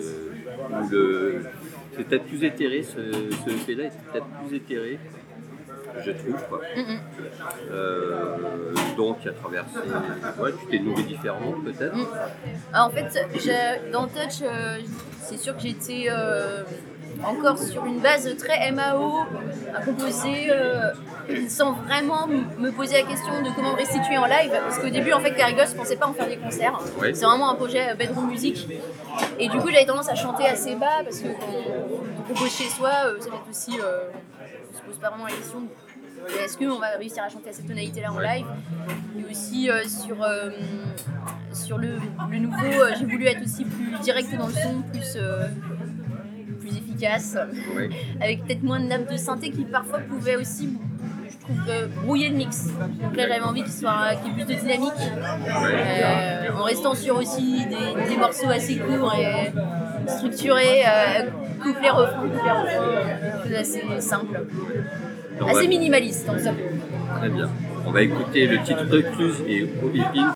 euh, 0.00 0.28
où 0.68 0.90
le... 0.90 1.42
c'est 1.96 2.02
peut-être 2.02 2.24
plus 2.24 2.42
éthéré, 2.42 2.82
ce, 2.82 2.96
ce 2.96 3.50
EP-là 3.50 3.84
est 3.84 3.92
peut-être 4.10 4.26
plus 4.44 4.56
éthéré, 4.56 4.98
je 6.04 6.10
trouve. 6.10 6.44
Quoi. 6.48 6.60
Euh, 7.70 8.36
donc, 8.96 9.24
à 9.24 9.30
travers 9.30 9.64
ces... 9.72 10.42
Ouais, 10.42 10.50
tu 10.60 10.66
t'es 10.66 10.78
nourri 10.80 11.04
différemment, 11.04 11.52
peut-être 11.64 11.94
Ah, 12.72 12.86
En 12.86 12.90
fait, 12.90 13.16
dans 13.92 14.08
Touch, 14.08 14.42
euh, 14.42 14.78
c'est 15.20 15.38
sûr 15.38 15.54
que 15.54 15.62
j'étais 15.62 16.06
euh, 16.10 16.64
encore 17.22 17.58
sur 17.58 17.84
une 17.86 18.00
base 18.00 18.28
très 18.36 18.70
MAO, 18.72 19.20
à 19.74 19.80
composer 19.82 20.50
euh, 20.50 20.92
sans 21.48 21.72
vraiment 21.72 22.26
me 22.26 22.70
poser 22.70 23.02
la 23.02 23.08
question 23.08 23.42
de 23.42 23.50
comment 23.54 23.72
me 23.72 23.76
restituer 23.76 24.18
en 24.18 24.26
live. 24.26 24.50
Parce 24.50 24.78
qu'au 24.78 24.88
début, 24.90 25.12
en 25.12 25.20
fait, 25.20 25.34
Carigos 25.34 25.72
ne 25.72 25.76
pensait 25.76 25.96
pas 25.96 26.06
en 26.06 26.12
faire 26.14 26.26
des 26.28 26.36
concerts. 26.36 26.78
C'est 27.00 27.24
vraiment 27.24 27.50
un 27.50 27.54
projet 27.54 27.90
euh, 27.90 27.94
bedroom 27.94 28.28
music. 28.28 28.68
Et 29.38 29.48
du 29.48 29.58
coup, 29.58 29.68
j'avais 29.70 29.86
tendance 29.86 30.08
à 30.08 30.14
chanter 30.14 30.46
assez 30.46 30.74
bas 30.74 31.02
parce 31.04 31.20
que 31.20 31.28
quand 31.28 31.52
on 32.18 32.22
compose 32.22 32.50
chez 32.50 32.68
soi, 32.68 32.90
euh, 33.06 33.20
ça 33.20 33.30
va 33.30 33.36
être 33.36 33.50
aussi. 33.50 33.78
euh, 33.80 34.08
on 34.72 34.76
se 34.76 34.82
pose 34.82 34.98
pas 34.98 35.10
vraiment 35.10 35.26
la 35.26 35.32
question 35.32 35.68
est-ce 36.42 36.56
qu'on 36.56 36.78
va 36.78 36.88
réussir 36.98 37.22
à 37.22 37.28
chanter 37.28 37.50
à 37.50 37.52
cette 37.52 37.66
tonalité-là 37.66 38.12
en 38.12 38.18
live? 38.18 38.46
Et 39.18 39.30
aussi 39.30 39.70
euh, 39.70 39.82
sur, 39.84 40.22
euh, 40.22 40.50
sur 41.52 41.78
le, 41.78 41.96
le 42.30 42.38
nouveau, 42.38 42.64
euh, 42.64 42.92
j'ai 42.98 43.04
voulu 43.04 43.26
être 43.26 43.42
aussi 43.42 43.64
plus 43.64 43.98
direct 44.00 44.34
dans 44.36 44.46
le 44.46 44.52
son, 44.52 44.82
plus, 44.92 45.18
plus 46.64 46.76
efficace, 46.78 47.36
avec 48.20 48.44
peut-être 48.44 48.62
moins 48.62 48.80
de 48.80 48.86
nappes 48.86 49.10
de 49.10 49.16
synthé 49.16 49.50
qui 49.50 49.64
parfois 49.64 49.98
pouvaient 49.98 50.36
aussi, 50.36 50.70
je 51.30 51.38
trouve, 51.38 51.60
euh, 51.68 51.86
brouiller 52.02 52.30
le 52.30 52.36
mix. 52.36 52.68
Donc 53.02 53.16
là 53.16 53.28
j'avais 53.28 53.44
envie 53.44 53.62
qu'il 53.62 53.72
soit 53.72 54.14
qu'il 54.22 54.28
y 54.28 54.40
ait 54.40 54.44
plus 54.44 54.54
de 54.54 54.60
dynamique, 54.60 54.92
euh, 54.98 56.52
en 56.58 56.62
restant 56.62 56.94
sur 56.94 57.16
aussi 57.16 57.66
des, 57.66 58.08
des 58.08 58.16
morceaux 58.16 58.48
assez 58.48 58.76
courts 58.76 59.14
et 59.14 59.52
structurés, 60.10 60.82
euh, 60.86 61.30
couplet 61.62 61.90
refrain, 61.90 62.22
couplet 62.22 62.50
refrain, 62.50 62.86
quelque 63.20 63.48
chose 63.48 63.58
assez 63.58 64.00
simple, 64.00 64.40
assez 65.46 65.68
minimaliste 65.68 66.28
en 66.28 66.38
somme. 66.38 66.56
Très 67.18 67.28
bien. 67.28 67.50
On 67.86 67.90
va 67.90 68.00
écouter 68.00 68.46
le 68.46 68.62
titre 68.62 68.84
Recluse 68.90 69.42
et 69.46 69.68
Ovipine. 69.84 70.32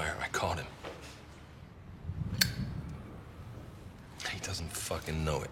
I 0.00 0.28
caught 0.32 0.58
him. 0.58 0.66
He 4.32 4.38
doesn't 4.40 4.72
fucking 4.72 5.24
know 5.24 5.42
it. 5.42 5.50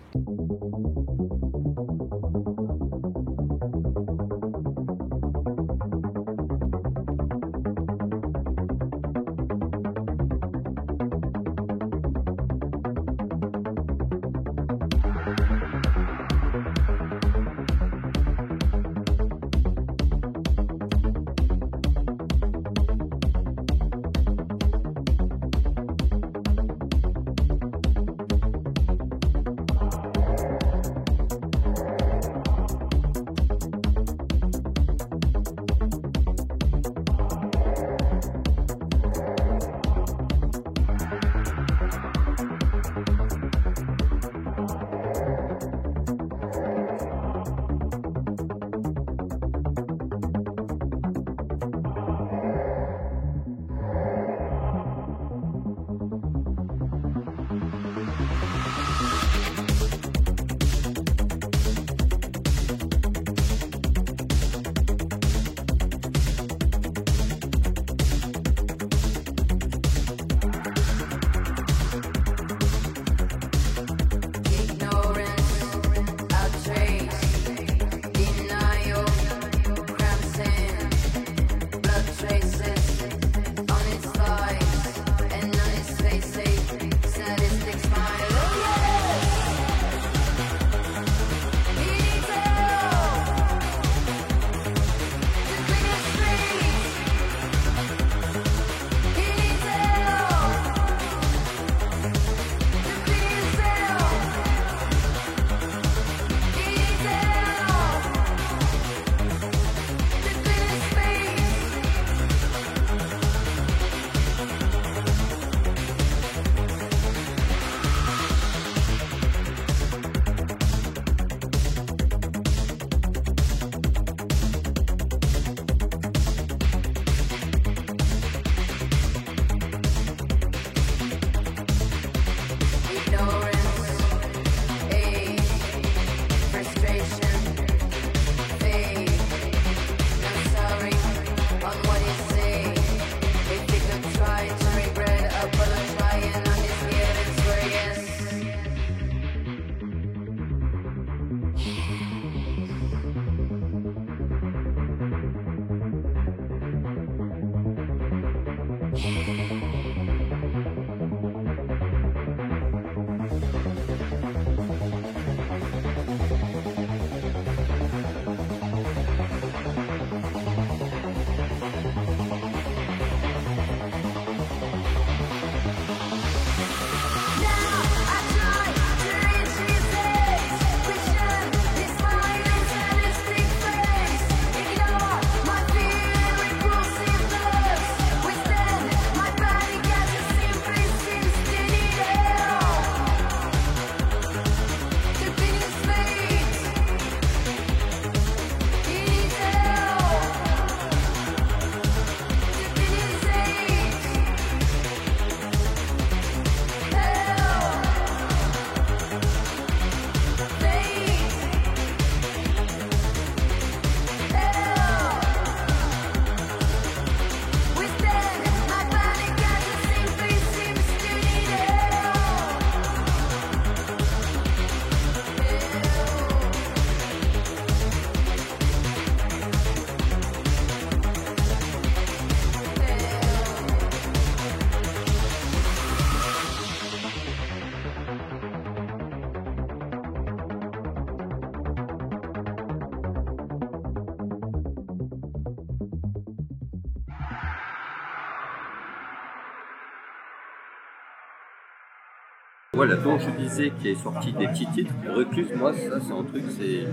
Voilà, 252.78 252.94
donc 252.94 253.20
je 253.20 253.30
disais 253.42 253.72
qu'il 253.80 253.90
est 253.90 254.02
sorti 254.02 254.32
des 254.32 254.46
petits 254.46 254.66
titres. 254.66 254.92
Recluse, 255.12 255.48
moi, 255.56 255.72
ça, 255.72 255.96
c'est 256.00 256.12
un 256.12 256.22
truc, 256.22 256.44
c'est. 256.58 256.86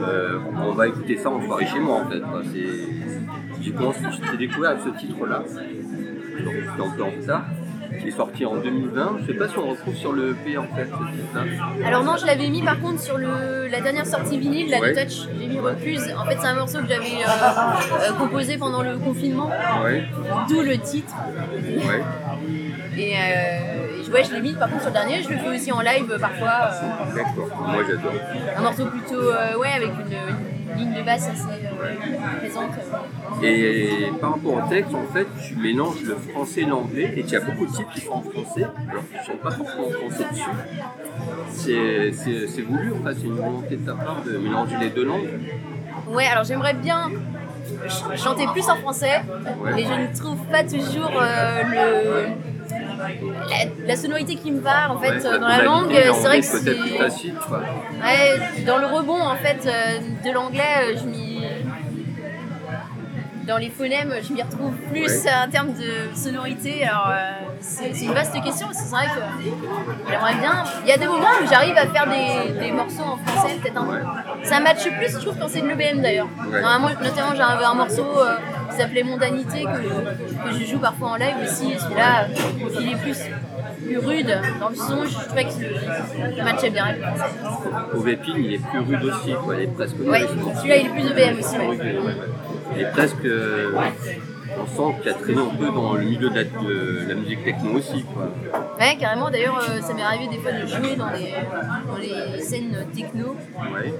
euh, 0.00 0.38
on 0.66 0.72
va 0.72 0.88
écouter 0.88 1.16
ça 1.18 1.28
en 1.30 1.40
soirée 1.44 1.66
chez 1.66 1.78
moi, 1.80 1.96
en 2.02 2.08
fait. 2.10 2.22
J'ai 3.62 3.70
commencé, 3.72 4.00
j'ai 4.30 4.38
découvert 4.38 4.70
avec 4.70 4.82
ce 4.84 4.98
titre-là, 4.98 5.38
donc 5.40 6.54
c'était 6.54 6.82
un 6.82 6.90
peu 6.96 7.02
en 7.02 7.10
retard, 7.10 7.44
qui 8.00 8.08
est 8.08 8.12
sorti 8.12 8.46
en 8.46 8.56
2020. 8.56 9.16
Je 9.20 9.26
sais 9.26 9.38
pas 9.38 9.48
si 9.48 9.58
on 9.58 9.64
le 9.64 9.70
retrouve 9.72 9.94
sur 9.94 10.12
le 10.12 10.30
EP, 10.30 10.56
en 10.56 10.66
fait. 10.68 10.88
Alors 11.84 12.02
non, 12.04 12.16
je 12.18 12.24
l'avais 12.26 12.48
mis 12.48 12.62
par 12.62 12.80
contre 12.80 13.00
sur 13.00 13.18
le, 13.18 13.66
la 13.70 13.80
dernière 13.82 14.06
sortie 14.06 14.38
vinyle, 14.38 14.70
la 14.70 14.80
Ouais. 14.80 14.94
de 14.94 15.00
Touch. 15.00 15.28
J'ai 15.38 15.46
mis 15.48 15.58
Recluse. 15.58 16.14
En 16.18 16.24
fait, 16.24 16.36
c'est 16.40 16.46
un 16.46 16.54
morceau 16.54 16.78
que 16.78 16.88
j'avais 16.88 17.04
euh, 17.22 18.08
euh, 18.08 18.12
composé 18.18 18.56
pendant 18.56 18.82
le 18.82 18.96
confinement, 18.98 19.50
Ouais, 19.84 20.04
d'où 20.48 20.62
le 20.62 20.78
titre. 20.78 21.14
ouais. 21.52 22.02
Et 22.98 23.12
euh, 23.14 23.75
ouais, 24.12 24.24
je 24.24 24.32
l'ai 24.34 24.40
mis 24.40 24.52
par 24.54 24.68
contre 24.68 24.82
sur 24.82 24.90
le 24.90 24.94
dernier. 24.94 25.22
Je 25.22 25.28
le 25.30 25.38
fais 25.38 25.48
aussi 25.48 25.72
en 25.72 25.80
live 25.80 26.10
euh, 26.10 26.18
parfois. 26.18 26.70
euh, 26.72 27.14
D'accord, 27.14 27.48
moi 27.68 27.82
j'adore. 27.86 28.12
un 28.56 28.62
morceau 28.62 28.86
plutôt, 28.86 29.20
euh, 29.20 29.56
ouais, 29.58 29.72
avec 29.76 29.88
une, 29.88 30.72
une 30.72 30.78
ligne 30.78 30.94
de 30.94 31.02
basse 31.02 31.28
assez 31.28 31.58
présente. 32.40 32.70
Et 33.42 34.10
par 34.20 34.30
rapport 34.32 34.54
au 34.54 34.68
texte, 34.68 34.94
en 34.94 35.12
fait, 35.12 35.26
tu 35.46 35.56
mélanges 35.56 36.02
le 36.04 36.16
français 36.16 36.62
et 36.62 36.64
l'anglais, 36.64 37.12
et 37.16 37.20
il 37.20 37.28
y 37.30 37.36
a 37.36 37.40
beaucoup 37.40 37.66
de 37.66 37.72
titres 37.72 37.90
qui 37.92 38.00
sont 38.00 38.12
en 38.12 38.22
français, 38.22 38.66
alors 38.90 39.02
qu'ils 39.08 39.20
ne 39.20 39.24
sont 39.24 39.42
pas 39.42 39.50
forcément 39.50 39.90
français 39.90 40.24
dessus. 40.30 40.50
C'est- 41.52 42.62
voulu, 42.62 42.92
en 42.92 43.04
fait, 43.06 43.14
c'est 43.20 43.26
une 43.26 43.36
volonté 43.36 43.76
de 43.76 43.86
ta 43.86 43.92
part 43.94 44.22
de 44.24 44.36
mélanger 44.38 44.76
les 44.80 44.90
deux 44.90 45.04
langues? 45.04 45.28
Ouais, 46.08 46.26
alors 46.26 46.44
j'aimerais 46.44 46.74
bien 46.74 47.10
ch- 47.88 48.20
chanter 48.22 48.46
plus 48.48 48.68
en 48.70 48.76
français, 48.76 49.22
mais 49.74 49.84
je 49.84 49.92
ne 49.92 50.16
trouve 50.18 50.38
pas 50.46 50.62
toujours 50.64 51.12
euh, 51.20 51.62
le, 51.64 52.26
la, 52.98 53.86
la 53.86 53.96
sonorité 53.96 54.36
qui 54.36 54.50
me 54.50 54.60
va 54.60 54.90
en 54.92 54.98
fait 54.98 55.10
Ouais, 55.18 55.26
euh, 55.26 55.38
dans 55.38 55.48
la 55.48 55.62
langue. 55.62 55.92
C'est 55.92 56.10
vrai 56.26 56.40
que 56.40 56.46
plus 56.46 56.88
c'est 56.90 56.98
facile, 56.98 57.34
quoi. 57.48 57.58
ouais, 57.60 58.64
dans 58.64 58.78
le 58.78 58.86
rebond 58.86 59.20
en 59.20 59.36
fait 59.36 59.66
euh, 59.66 59.98
de 60.28 60.32
l'anglais, 60.32 60.62
euh, 60.82 60.96
je 60.98 61.04
m'y 61.06 61.36
dans 63.46 63.58
les 63.58 63.70
phonèmes, 63.70 64.12
je 64.28 64.32
m'y 64.32 64.42
retrouve 64.42 64.74
plus 64.90 65.06
Ouais. 65.24 65.30
en 65.46 65.48
termes 65.48 65.72
de 65.72 66.16
sonorité. 66.16 66.84
Alors, 66.84 67.10
euh, 67.12 67.30
c'est 67.60 67.90
une 68.02 68.12
vaste 68.12 68.34
question, 68.42 68.66
c'est 68.72 68.90
vrai 68.90 69.04
que 69.06 70.10
j'aimerais 70.10 70.34
bien. 70.34 70.64
Il 70.82 70.88
y 70.88 70.92
a 70.92 70.98
des 70.98 71.06
moments 71.06 71.28
où 71.40 71.46
j'arrive 71.48 71.76
à 71.76 71.86
faire 71.86 72.08
des, 72.08 72.58
des 72.58 72.72
morceaux 72.72 73.04
en 73.04 73.16
français, 73.18 73.54
peut-être 73.62 73.80
un 73.80 73.84
peu. 73.84 73.98
Ça 74.42 74.58
matche 74.58 74.88
plus, 74.88 75.12
je 75.12 75.18
trouve, 75.24 75.38
quand 75.38 75.46
c'est 75.48 75.60
de 75.60 75.68
l'EBM 75.68 76.00
d'ailleurs. 76.02 76.26
Ouais. 76.50 76.60
Normalement, 76.60 76.88
notamment, 77.00 77.34
j'avais 77.36 77.64
un 77.64 77.74
morceau 77.74 78.04
euh, 78.18 78.34
qui 78.76 78.82
s'appelait 78.82 79.02
Mondanité, 79.02 79.62
que, 79.64 80.48
que 80.50 80.58
je 80.58 80.64
joue 80.64 80.78
parfois 80.78 81.10
en 81.12 81.16
live 81.16 81.34
aussi. 81.42 81.74
Celui-là, 81.78 82.26
il 82.80 82.92
est 82.92 82.96
plus, 82.96 83.18
plus 83.86 83.98
rude 83.98 84.38
dans 84.60 84.68
le 84.68 84.74
son. 84.74 85.04
Je 85.04 85.24
trouvais 85.26 85.46
ça 85.48 86.44
matchait 86.44 86.70
bien 86.70 86.84
avec 86.86 87.00
le. 87.00 87.98
Ovepin, 87.98 88.32
il 88.36 88.54
est 88.54 88.58
plus 88.58 88.78
rude 88.80 89.04
aussi, 89.04 89.34
quoi. 89.42 89.56
Il 89.56 89.62
est 89.62 89.66
presque. 89.68 89.96
Ouais, 90.04 90.20
celui-là, 90.56 90.76
il 90.76 90.86
est 90.86 90.90
plus 90.90 91.06
EBM 91.10 91.38
aussi. 91.38 91.58
ouais. 91.58 91.78
Il 92.74 92.82
est 92.82 92.90
presque. 92.90 93.24
euh, 93.24 93.70
on 94.58 94.66
sent 94.66 94.96
qu'il 95.02 95.10
a 95.10 95.14
traîné 95.14 95.38
un 95.40 95.54
peu 95.54 95.66
dans 95.66 95.92
le 95.94 96.02
milieu 96.04 96.30
de 96.30 96.34
la, 96.34 96.44
de 96.44 97.08
la 97.08 97.14
musique 97.14 97.44
techno 97.44 97.72
aussi, 97.78 98.04
quoi. 98.04 98.30
Ouais, 98.80 98.96
carrément. 98.98 99.30
D'ailleurs, 99.30 99.58
euh, 99.68 99.80
ça 99.82 99.92
m'est 99.92 100.02
arrivé 100.02 100.28
des 100.28 100.38
fois 100.38 100.52
de 100.52 100.66
jouer 100.66 100.96
dans 100.96 101.10
les, 101.10 101.34
dans 101.86 101.96
les 101.98 102.40
scènes 102.40 102.86
techno. 102.94 103.36
Ouais. 103.74 103.92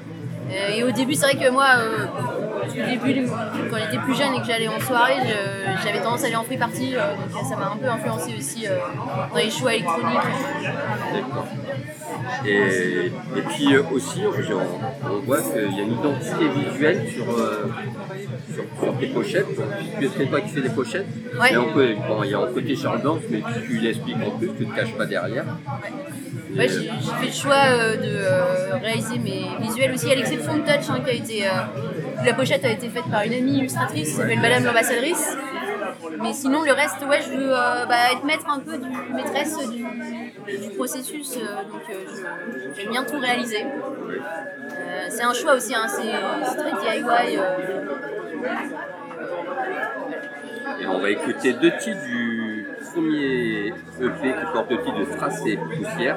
Euh, 0.50 0.76
et 0.76 0.84
au 0.84 0.90
début, 0.90 1.14
c'est 1.14 1.26
vrai 1.26 1.44
que 1.44 1.50
moi, 1.50 1.66
euh, 1.78 2.06
au 2.68 2.72
début, 2.72 3.28
quand 3.70 3.76
j'étais 3.78 3.98
plus 3.98 4.14
jeune 4.16 4.34
et 4.34 4.40
que 4.40 4.46
j'allais 4.46 4.68
en 4.68 4.80
soirée, 4.80 5.14
j'avais 5.82 6.00
tendance 6.00 6.22
à 6.24 6.26
aller 6.26 6.36
en 6.36 6.44
free 6.44 6.56
party. 6.56 6.94
euh, 6.96 7.14
donc 7.14 7.36
euh, 7.36 7.48
ça 7.48 7.56
m'a 7.56 7.70
un 7.70 7.76
peu 7.76 7.88
influencé 7.88 8.34
aussi 8.36 8.66
euh, 8.66 8.78
dans 9.30 9.36
les 9.36 9.50
choix 9.50 9.74
électroniques. 9.74 10.18
Et, 12.46 13.06
et 13.06 13.42
puis 13.48 13.74
euh, 13.74 13.82
aussi, 13.92 14.22
on 14.24 15.18
voit 15.20 15.40
qu'il 15.40 15.76
y 15.76 15.80
a 15.80 15.82
une 15.82 15.92
identité 15.92 16.48
visuelle 16.48 17.06
sur, 17.08 17.28
euh, 17.30 17.66
sur, 18.54 18.64
sur 18.82 18.98
tes 18.98 19.06
pochettes. 19.08 19.46
Tu 20.00 20.08
c'est 20.16 20.26
toi 20.26 20.40
qui 20.40 20.48
fais 20.50 20.60
les 20.60 20.68
pochettes. 20.70 21.06
Ouais. 21.40 21.52
Et 21.52 21.56
on 21.56 21.72
peut, 21.72 21.94
bon, 22.08 22.22
il 22.24 22.30
y 22.30 22.34
a 22.34 22.38
un 22.38 22.46
côté 22.46 22.76
Charles 22.76 23.02
Dance, 23.02 23.22
mais 23.30 23.42
tu, 23.54 23.66
tu 23.66 23.78
l'expliques 23.78 24.16
en 24.16 24.30
plus, 24.38 24.50
tu 24.56 24.66
ne 24.66 24.70
te 24.70 24.76
caches 24.76 24.94
pas 24.94 25.06
derrière. 25.06 25.44
Ouais, 26.56 26.68
j'ai 26.68 26.88
fait 26.88 27.26
le 27.26 27.32
choix 27.32 27.62
euh, 27.68 27.96
de 27.96 28.82
réaliser 28.82 29.18
mes 29.18 29.44
visuels 29.60 29.92
aussi, 29.92 30.10
à 30.10 30.14
l'exception 30.14 30.54
de 30.56 30.60
Touch, 30.60 30.90
hein, 30.90 31.00
qui 31.04 31.10
a 31.10 31.14
été. 31.14 31.44
la 32.24 32.34
pochette 32.34 32.64
a 32.64 32.70
été 32.70 32.88
faite 32.88 33.04
par 33.10 33.22
une 33.22 33.34
amie 33.34 33.58
illustratrice 33.58 34.08
qui 34.08 34.14
s'appelle 34.14 34.40
Madame 34.40 34.64
l'ambassadrice. 34.64 35.36
Mais 36.20 36.32
sinon, 36.32 36.62
le 36.62 36.72
reste, 36.72 37.04
ouais, 37.08 37.20
je 37.22 37.30
veux 37.30 37.52
euh, 37.52 37.86
bah, 37.86 38.12
être 38.12 38.24
maître 38.24 38.48
un 38.48 38.60
peu 38.60 38.78
du 38.78 38.88
maîtresse 39.14 39.56
du, 39.68 39.84
processus, 40.76 41.36
euh, 41.36 41.62
donc 41.70 41.82
euh, 41.90 42.72
j'aime 42.76 42.90
bien 42.90 43.04
tout 43.04 43.18
réaliser. 43.18 43.64
C'est 45.08 45.22
un 45.22 45.32
choix 45.32 45.54
aussi, 45.54 45.74
hein, 45.74 45.86
c'est 45.88 46.56
très 46.56 46.72
DIY. 46.72 47.38
et 50.80 50.86
on 50.86 50.98
va 50.98 51.10
écouter 51.10 51.52
deux 51.54 51.72
titres 51.78 52.02
du 52.04 52.66
premier 52.92 53.68
EP 53.68 54.22
qui 54.22 54.52
porte 54.52 54.70
le 54.70 54.78
titre 54.78 54.98
de 54.98 55.48
et 55.48 55.56
Poussière. 55.56 56.16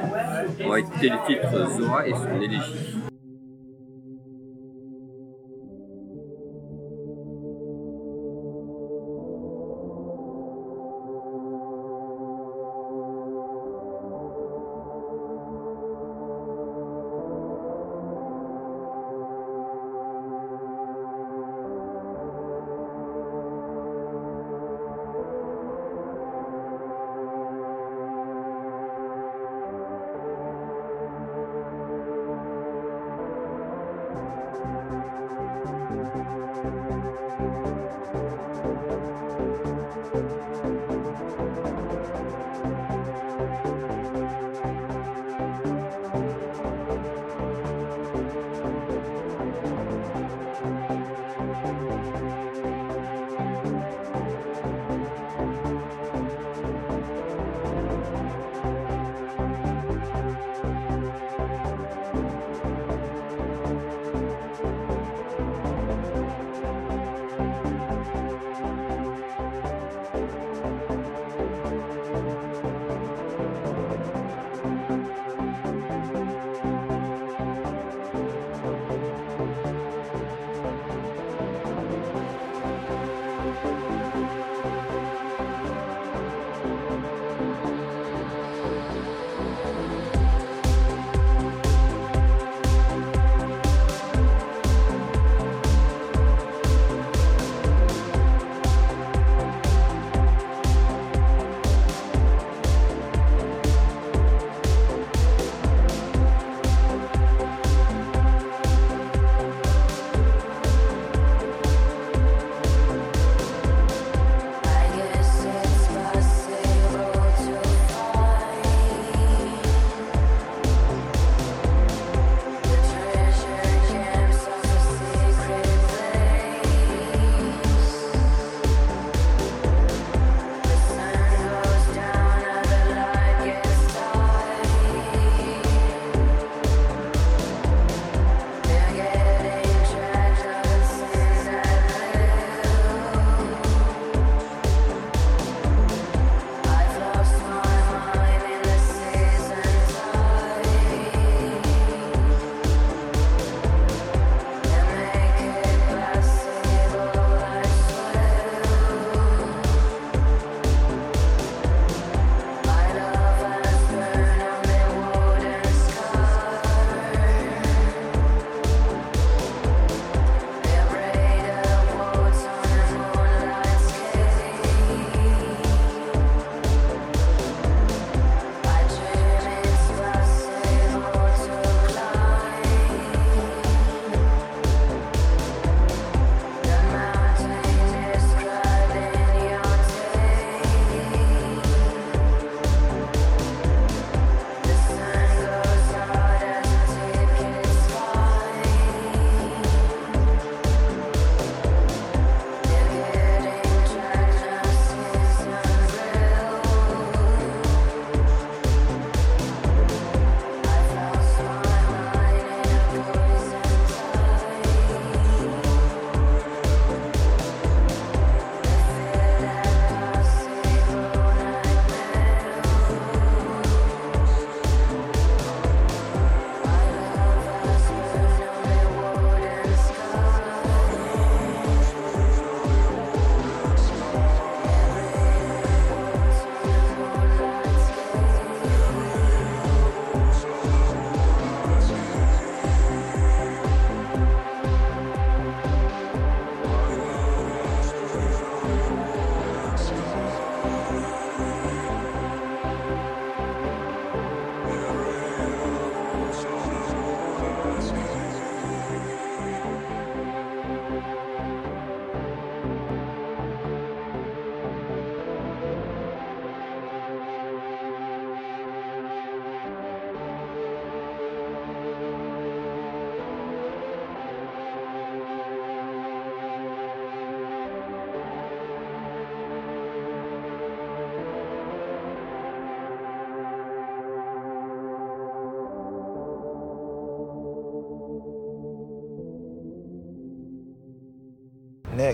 On 0.63 0.69
va 0.69 0.79
écouter 0.79 1.09
le 1.09 1.27
titre 1.27 1.69
Zora 1.77 2.07
et 2.07 2.13
son 2.13 2.41
élégie. 2.41 3.08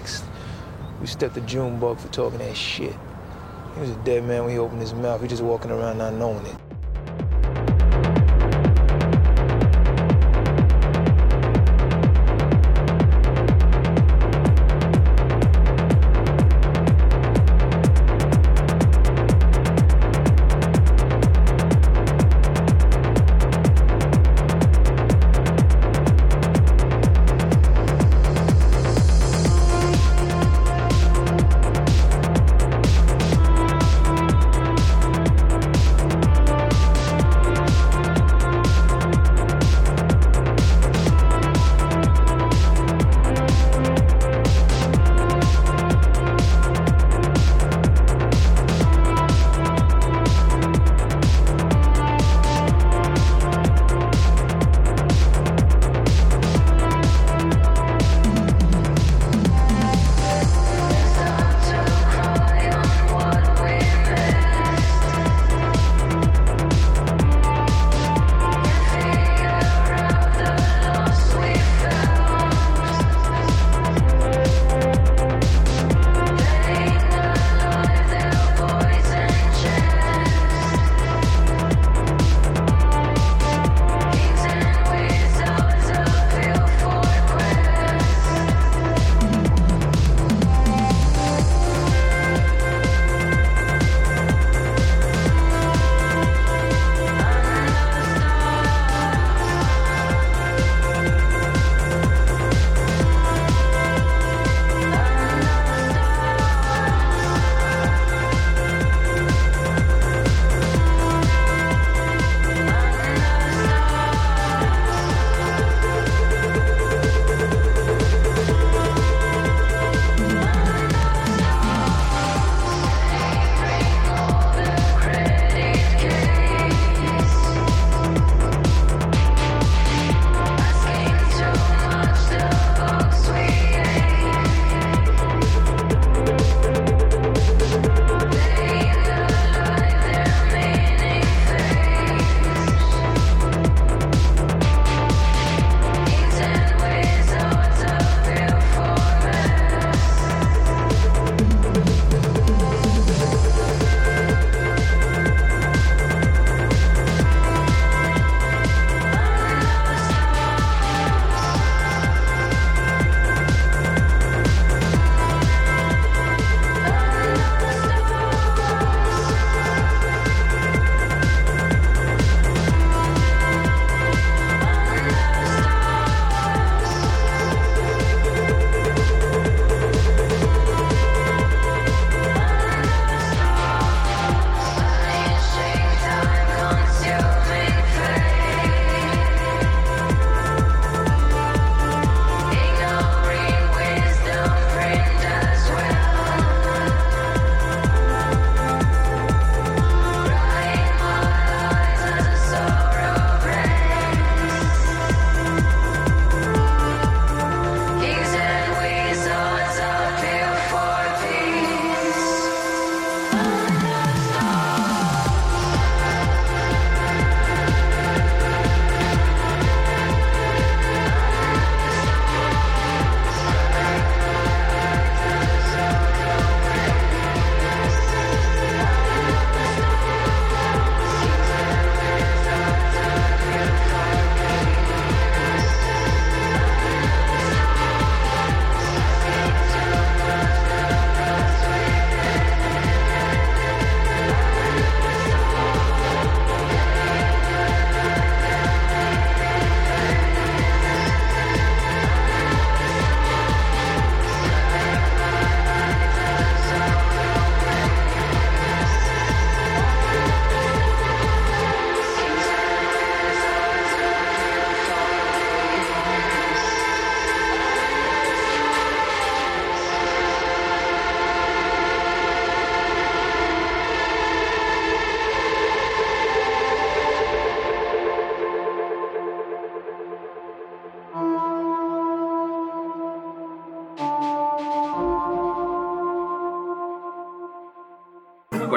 Next. 0.06 0.24
We 1.02 1.08
stepped 1.08 1.34
the 1.34 1.42
June 1.42 1.80
bug 1.80 1.98
for 1.98 2.10
talking 2.10 2.38
that 2.40 2.56
shit. 2.56 2.96
He 3.74 3.82
was 3.82 3.90
a 3.90 3.96
dead 3.96 4.24
man 4.24 4.44
when 4.44 4.52
he 4.52 4.60
opened 4.60 4.82
his 4.82 4.94
mouth. 4.94 5.22
He 5.22 5.28
just 5.28 5.42
walking 5.42 5.72
around 5.72 5.98
not 5.98 6.14
knowing 6.14 6.46
it. 6.46 6.65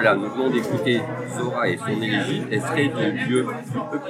Voilà, 0.00 0.14
nous 0.14 0.30
venons 0.30 0.48
d'écouter 0.50 1.00
Zora 1.36 1.68
et 1.68 1.76
son 1.76 2.00
élégie, 2.00 2.44
extrait 2.52 2.86
du 2.86 3.10
lieu 3.26 3.46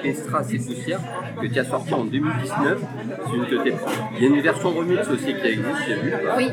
EP 0.02 0.12
Strass 0.14 0.52
et 0.52 0.58
Poussière 0.58 1.00
que 1.40 1.46
tu 1.46 1.58
as 1.58 1.64
sorti 1.64 1.94
en 1.94 2.04
2019. 2.04 2.78
C'est 3.26 3.36
une 3.36 3.44
de 3.46 3.62
tes- 3.64 3.74
Il 4.18 4.22
y 4.22 4.26
a 4.26 4.28
une 4.36 4.42
version 4.42 4.70
remix 4.70 5.00
aussi 5.08 5.34
qui 5.34 5.46
existe, 5.46 5.64
j'ai 5.86 5.94
vu. 5.94 6.12
Oui. 6.36 6.50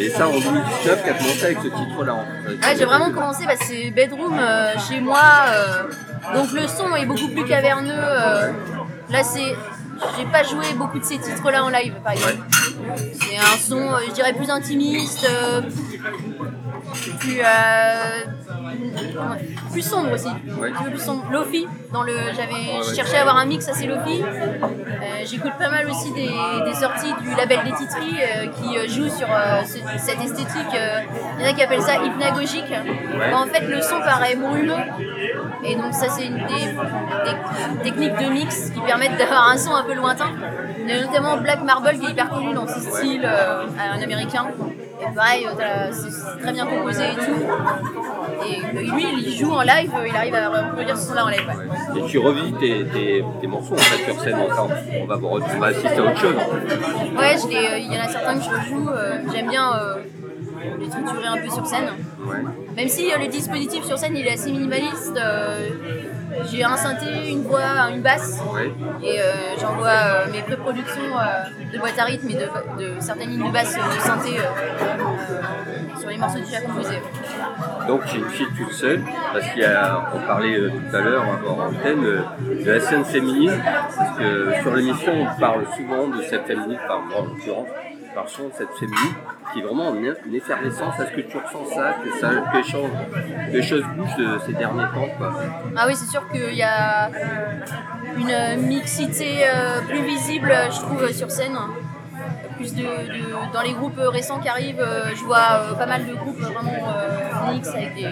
Et 0.00 0.10
ça 0.10 0.28
en 0.28 0.32
2019, 0.32 0.74
tu 0.82 0.90
as 0.90 1.12
commencé 1.14 1.44
avec 1.46 1.58
ce 1.60 1.68
titre-là. 1.68 2.12
en 2.14 2.24
fait. 2.46 2.50
Ouais, 2.68 2.76
j'ai 2.78 2.84
vraiment 2.84 3.10
commencé, 3.10 3.46
bah, 3.46 3.54
c'est 3.58 3.90
bedroom 3.90 4.36
euh, 4.38 4.74
chez 4.86 5.00
moi, 5.00 5.22
euh, 5.48 5.82
donc 6.34 6.52
le 6.52 6.68
son 6.68 6.94
est 6.96 7.06
beaucoup 7.06 7.28
plus 7.28 7.44
caverneux. 7.46 7.90
euh, 7.96 8.52
là, 9.10 9.22
c'est, 9.22 9.54
j'ai 10.18 10.26
pas 10.30 10.42
joué 10.42 10.66
beaucoup 10.76 10.98
de 10.98 11.04
ces 11.04 11.16
titres-là 11.16 11.64
en 11.64 11.70
live, 11.70 11.94
par 12.04 12.12
exemple. 12.12 12.36
C'est 13.14 13.38
un 13.38 13.56
son, 13.58 13.80
euh, 13.80 13.98
je 14.08 14.12
dirais, 14.12 14.34
plus 14.34 14.50
intimiste, 14.50 15.26
euh, 15.30 15.62
plus, 17.18 17.40
euh, 17.40 18.24
plus 19.72 19.82
sombre 19.82 20.12
aussi, 20.12 20.26
Ouais. 20.26 20.68
un 20.68 20.72
petit 20.72 20.84
peu 20.84 20.90
plus 20.90 21.00
sombre. 21.00 21.24
Lofi, 21.30 21.66
dans 21.92 22.02
le, 22.02 22.12
j'avais 22.36 22.52
ouais. 22.52 22.80
je 22.88 22.94
cherchais 22.94 23.16
à 23.16 23.20
avoir 23.22 23.36
un 23.38 23.46
mix 23.46 23.68
assez 23.68 23.86
Lofi. 23.86 24.22
Euh, 24.22 24.66
J'écoute 25.24 25.52
pas 25.58 25.70
mal 25.70 25.88
aussi 25.88 26.12
des, 26.12 26.28
des 26.64 26.74
sorties 26.74 27.12
du 27.22 27.34
label 27.36 27.60
des 27.64 27.72
Titri 27.72 28.16
euh, 28.20 28.46
qui 28.48 28.88
jouent 28.88 29.08
sur 29.08 29.28
ce- 29.66 29.98
cette 29.98 30.20
esthétique. 30.22 30.56
Il 31.38 31.42
y 31.44 31.46
en 31.46 31.50
a 31.50 31.52
qui 31.52 31.62
appellent 31.62 31.82
ça 31.82 31.96
hypnagogique. 32.04 32.64
Bah, 33.18 33.38
en 33.38 33.46
fait, 33.46 33.60
le 33.66 33.80
son 33.80 34.00
paraît 34.00 34.36
brumeux. 34.36 34.74
Et 35.64 35.76
donc, 35.76 35.92
ça, 35.92 36.08
c'est 36.08 36.26
une 36.26 36.36
des, 36.38 36.74
des 37.74 37.82
techniques 37.82 38.16
de 38.18 38.30
mix 38.30 38.70
qui 38.70 38.80
permettent 38.80 39.16
d'avoir 39.18 39.48
un 39.50 39.56
son 39.58 39.74
un 39.74 39.82
peu 39.84 39.94
lointain. 39.94 40.30
Il 40.82 40.88
y 40.88 40.92
a 40.98 41.02
notamment 41.06 41.36
Black 41.36 41.62
Marble 41.62 41.98
qui 41.98 42.06
est 42.06 42.10
hyper 42.10 42.28
connu 42.30 42.54
dans 42.54 42.66
ce 42.66 42.80
style, 42.80 43.24
un 43.26 44.02
américain. 44.02 44.46
Et 45.02 45.14
pareil, 45.14 45.46
euh, 45.46 45.90
c'est 45.92 46.40
très 46.42 46.52
bien 46.52 46.66
composé 46.66 47.02
et 47.04 47.14
tout. 47.14 47.40
Et 48.46 48.78
euh, 48.78 48.94
lui, 48.94 49.04
il 49.24 49.34
joue 49.36 49.52
en 49.52 49.62
live, 49.62 49.90
euh, 49.96 50.08
il 50.08 50.16
arrive 50.16 50.34
à 50.34 50.48
reproduire 50.48 50.96
ce 50.96 51.08
son-là 51.08 51.24
en 51.24 51.28
live. 51.28 51.46
ouais. 51.48 52.00
Et 52.00 52.06
tu 52.06 52.18
revis 52.18 52.52
tes, 52.54 52.84
tes, 52.86 53.24
tes 53.40 53.46
morceaux 53.46 53.74
en 53.74 53.78
fait 53.78 54.04
sur 54.12 54.20
scène 54.20 54.36
ensemble. 54.50 54.74
On 55.00 55.06
va, 55.06 55.16
voir- 55.16 55.32
on 55.54 55.58
va 55.58 55.66
assister 55.68 55.88
à 55.96 56.02
autre 56.02 56.18
chose. 56.18 56.34
Ouais, 56.34 57.36
il 57.50 57.92
y 57.92 57.98
en 57.98 58.02
a 58.02 58.08
certains 58.08 58.34
que 58.38 58.44
je 58.44 58.50
rejoue. 58.50 58.88
euh, 58.90 59.18
J'aime 59.32 59.48
bien 59.48 59.70
les 60.78 60.86
structurer 60.90 61.26
un 61.26 61.36
peu 61.38 61.50
sur 61.50 61.66
scène. 61.66 61.90
Ouais. 62.24 62.36
Même 62.76 62.88
si 62.88 63.10
euh, 63.12 63.18
le 63.18 63.26
dispositif 63.28 63.84
sur 63.84 63.96
scène 63.98 64.16
il 64.16 64.26
est 64.26 64.32
assez 64.32 64.50
minimaliste, 64.52 65.16
euh, 65.16 65.68
j'ai 66.50 66.64
un 66.64 66.76
synthé, 66.76 67.30
une 67.30 67.42
voix, 67.42 67.90
une 67.92 68.02
basse. 68.02 68.40
Et 69.02 69.20
euh, 69.20 69.22
j'envoie 69.60 69.88
euh, 69.88 70.32
mes 70.32 70.42
pré-productions 70.42 71.18
euh, 71.18 71.72
de 71.72 71.78
boîte 71.78 71.98
à 71.98 72.04
rythme 72.04 72.30
et 72.30 72.34
de, 72.34 72.94
de 72.94 73.00
certaines 73.00 73.30
lignes 73.30 73.46
de 73.46 73.52
basse 73.52 73.74
de 73.74 74.00
synthé 74.00 74.36
sur 75.98 76.08
les 76.08 76.16
morceaux 76.18 76.38
que 76.38 76.46
j'ai 76.46 76.66
composés. 76.66 77.02
Donc 77.86 78.02
j'ai 78.06 78.18
une 78.18 78.28
fille 78.28 78.46
toute 78.56 78.72
seule, 78.72 79.02
parce 79.32 79.46
qu'il 79.50 79.62
y 79.62 79.64
a, 79.64 80.04
on 80.14 80.26
parlait 80.26 80.58
tout 80.58 80.96
à 80.96 81.00
l'heure 81.00 81.24
hors 81.46 81.60
antenne 81.60 82.02
de 82.02 82.70
la 82.70 82.80
scène 82.80 83.04
féminine, 83.04 83.52
parce 83.96 84.18
que 84.18 84.62
sur 84.62 84.74
l'émission 84.74 85.12
on 85.12 85.40
parle 85.40 85.64
souvent 85.76 86.08
de 86.08 86.22
cette 86.22 86.46
féminine, 86.46 86.78
moi 86.88 87.20
en 87.20 87.24
l'occurrence, 87.24 87.68
souvent 88.26 88.48
de 88.48 88.54
cette 88.54 88.72
féminine 88.78 89.14
qui 89.52 89.60
est 89.60 89.62
vraiment 89.62 89.88
en 89.88 89.94
une 89.94 90.34
effervescence. 90.34 90.98
Est-ce 91.00 91.12
que 91.12 91.20
tu 91.22 91.36
ressens 91.36 91.74
ça, 91.74 91.94
que 92.04 92.10
ça, 92.18 92.28
que 92.28 93.50
que 93.50 93.52
les 93.52 93.62
choses 93.62 93.84
bougent 93.96 94.16
de 94.16 94.38
ces 94.46 94.52
derniers 94.52 94.84
temps 94.94 95.08
quoi 95.16 95.32
Ah 95.76 95.84
oui, 95.86 95.94
c'est 95.94 96.10
sûr 96.10 96.28
qu'il 96.28 96.54
y 96.54 96.62
a 96.62 97.10
une 98.16 98.66
mixité 98.66 99.44
euh, 99.44 99.80
plus 99.82 100.02
visible, 100.02 100.52
je 100.70 100.80
trouve, 100.80 101.10
sur 101.12 101.30
scène. 101.30 101.56
Plus 102.56 102.74
de, 102.74 102.84
dans 103.54 103.62
les 103.62 103.72
groupes 103.72 103.98
récents 103.98 104.38
qui 104.38 104.48
arrivent, 104.48 104.80
euh, 104.80 105.14
je 105.14 105.24
vois 105.24 105.38
euh, 105.38 105.74
pas 105.74 105.86
mal 105.86 106.06
de 106.06 106.14
groupes 106.14 106.38
vraiment 106.38 106.92
mix 107.50 107.68
avec 107.68 107.94
des, 107.94 108.02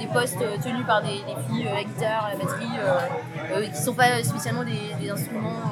des, 0.00 0.06
postes 0.12 0.42
tenus 0.64 0.84
par 0.84 1.00
des, 1.00 1.22
filles 1.48 1.68
à 1.68 1.84
guitare, 1.84 2.26
à 2.26 2.30
la 2.30 2.36
batterie, 2.36 3.70
qui 3.72 3.80
sont 3.80 3.94
pas 3.94 4.20
spécialement 4.24 4.64
des, 4.64 5.08
instruments 5.08 5.70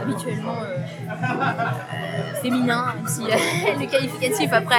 habituellement 0.00 0.56
euh, 0.62 0.76
euh, 1.10 2.34
féminins, 2.42 2.94
même 2.96 3.06
si 3.06 3.22
euh, 3.30 3.78
le 3.80 3.86
qualificatif 3.86 4.52
après 4.52 4.76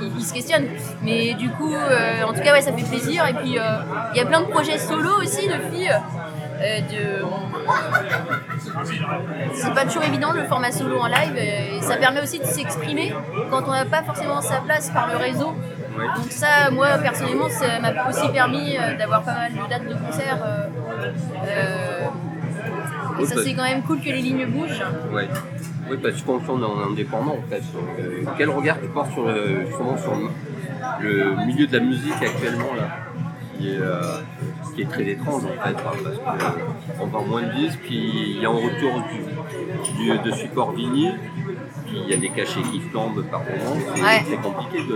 il, 0.00 0.12
il 0.18 0.24
se 0.24 0.32
questionne. 0.32 0.66
Mais 1.02 1.34
du 1.34 1.50
coup, 1.50 1.74
en 1.74 2.32
tout 2.32 2.40
cas, 2.40 2.52
ouais, 2.52 2.60
ça 2.60 2.72
fait 2.72 2.88
plaisir. 2.88 3.26
Et 3.26 3.34
puis, 3.34 3.56
il 4.14 4.16
y 4.16 4.20
a 4.20 4.26
plein 4.26 4.40
de 4.40 4.46
projets 4.46 4.78
solo 4.78 5.10
aussi 5.20 5.46
de 5.48 5.54
filles. 5.72 5.96
de... 6.60 7.24
C'est 9.54 9.74
pas 9.74 9.84
toujours 9.84 10.04
évident 10.04 10.32
le 10.32 10.44
format 10.44 10.70
solo 10.70 10.98
en 11.00 11.06
live 11.06 11.36
et 11.36 11.80
ça 11.82 11.96
permet 11.96 12.22
aussi 12.22 12.38
de 12.38 12.44
s'exprimer 12.44 13.14
quand 13.50 13.62
on 13.66 13.72
n'a 13.72 13.84
pas 13.84 14.02
forcément 14.02 14.40
sa 14.40 14.60
place 14.60 14.90
par 14.90 15.08
le 15.08 15.16
réseau. 15.16 15.54
Donc 16.16 16.30
ça, 16.30 16.70
moi 16.70 16.98
personnellement, 17.02 17.48
ça 17.50 17.78
m'a 17.80 18.08
aussi 18.08 18.28
permis 18.28 18.76
d'avoir 18.98 19.22
pas 19.22 19.34
mal 19.34 19.52
de 19.52 19.68
dates 19.68 19.88
de 19.88 19.94
concerts. 19.94 20.38
euh, 21.02 21.12
euh, 21.46 21.91
ça 23.26 23.42
c'est 23.42 23.54
quand 23.54 23.62
même 23.64 23.82
cool 23.82 23.98
que 24.00 24.04
les 24.06 24.22
lignes 24.22 24.46
bougent. 24.46 24.82
Ouais. 25.12 25.28
Oui, 25.90 25.96
parce 26.00 26.14
que 26.14 26.18
tu 26.20 26.24
fonctionnes 26.24 26.64
en 26.64 26.90
indépendant 26.90 27.36
en 27.44 27.50
fait. 27.50 27.62
Euh, 28.00 28.22
quel 28.38 28.50
regard 28.50 28.80
tu 28.80 28.88
portes 28.88 29.12
sur 29.12 29.26
le, 29.26 29.66
justement 29.66 29.96
sur 29.98 30.14
le, 30.14 30.28
le 31.34 31.46
milieu 31.46 31.66
de 31.66 31.76
la 31.76 31.82
musique 31.84 32.14
actuellement 32.22 32.74
là 32.76 32.88
qui 33.58 33.68
est, 33.68 33.78
euh, 33.80 34.00
qui 34.74 34.82
est 34.82 34.88
très 34.88 35.04
étrange 35.10 35.42
en 35.44 35.62
fait, 35.64 35.70
hein, 35.70 35.74
parce 36.04 36.98
qu'on 36.98 37.06
vend 37.06 37.22
moins 37.24 37.42
de 37.42 37.52
disques, 37.52 37.78
puis 37.82 38.32
il 38.36 38.40
y 38.42 38.46
a 38.46 38.48
un 38.48 38.52
retour 38.52 39.02
du, 39.12 40.04
du- 40.10 40.18
de 40.18 40.30
support 40.32 40.72
vinyle, 40.72 41.14
puis 41.86 41.96
il 42.04 42.10
y 42.10 42.14
a 42.14 42.16
des 42.16 42.30
cachets 42.30 42.62
qui 42.62 42.80
flambent 42.80 43.22
par 43.30 43.40
moment. 43.40 43.76
C'est 43.94 44.02
Ouais. 44.02 44.38
compliqué 44.42 44.78
de, 44.88 44.94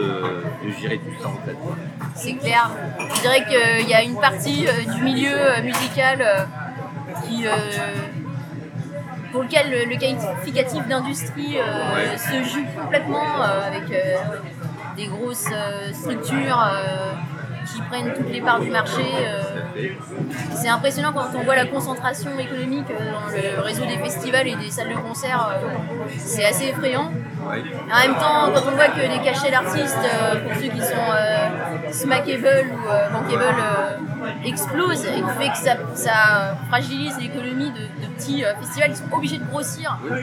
de 0.67 0.73
gérer 0.81 0.99
tout 0.99 1.23
ça 1.23 1.29
en 1.29 1.47
fait. 1.47 1.57
C'est 2.15 2.35
clair. 2.35 2.71
Je 3.15 3.21
dirais 3.21 3.45
qu'il 3.45 3.89
y 3.89 3.95
a 3.95 4.03
une 4.03 4.17
partie 4.17 4.67
euh, 4.67 4.93
du 4.95 5.03
milieu 5.03 5.31
euh, 5.33 5.63
musical 5.63 6.19
euh, 6.21 6.45
qui, 7.29 7.47
euh, 7.47 7.51
pour 9.37 9.43
lequel 9.45 9.71
le, 9.71 9.85
le 9.85 9.97
qualificatif 9.99 10.87
d'industrie 10.89 11.59
euh, 11.59 11.95
Ouais. 11.95 12.17
se 12.17 12.49
joue 12.55 12.65
complètement 12.81 13.43
euh, 13.43 13.67
avec 13.67 13.83
euh, 13.93 14.17
des 14.97 15.09
grosses 15.09 15.51
structures 15.93 16.65
qui 17.67 17.83
prennent 17.83 18.15
toutes 18.15 18.31
les 18.33 18.41
parts 18.41 18.61
du 18.61 18.71
marché. 18.71 19.05
C'est 20.55 20.69
impressionnant 20.69 21.13
quand 21.13 21.27
on 21.39 21.43
voit 21.43 21.55
la 21.55 21.67
concentration 21.67 22.31
économique 22.39 22.87
dans 22.89 23.27
le 23.31 23.61
réseau 23.61 23.85
des 23.85 23.99
festivals 23.99 24.49
et 24.49 24.57
des 24.57 24.71
salles 24.71 24.89
de 24.89 24.95
concert. 24.95 25.55
c'est 26.17 26.47
assez 26.47 26.69
effrayant. 26.69 27.11
En 27.45 28.01
même 28.01 28.15
temps, 28.15 28.51
quand 28.55 28.71
on 28.73 28.75
voit 28.75 28.89
que 28.89 29.01
les 29.01 29.21
cachets 29.23 29.51
d'artistes, 29.51 29.99
pour 30.45 30.55
ceux 30.55 30.69
qui 30.69 30.81
sont 30.81 31.09
smackable 31.97 32.67
ou 32.73 32.89
euh, 32.91 33.09
bankable, 33.11 33.45
euh, 33.45 33.97
explosent 34.45 35.05
et 35.07 35.21
qui 35.23 35.31
fait 35.45 35.51
que 35.51 35.57
ça, 35.59 35.73
ça 35.95 36.57
fragilise 36.69 37.17
l'économie 37.19 37.71
de, 37.71 38.07
de 38.07 38.13
petits 38.15 38.45
euh, 38.45 38.55
festivals 38.61 38.91
qui 38.91 38.97
sont 38.97 39.13
obligés 39.13 39.39
de 39.39 39.45
grossir 39.45 39.99
euh, 40.11 40.23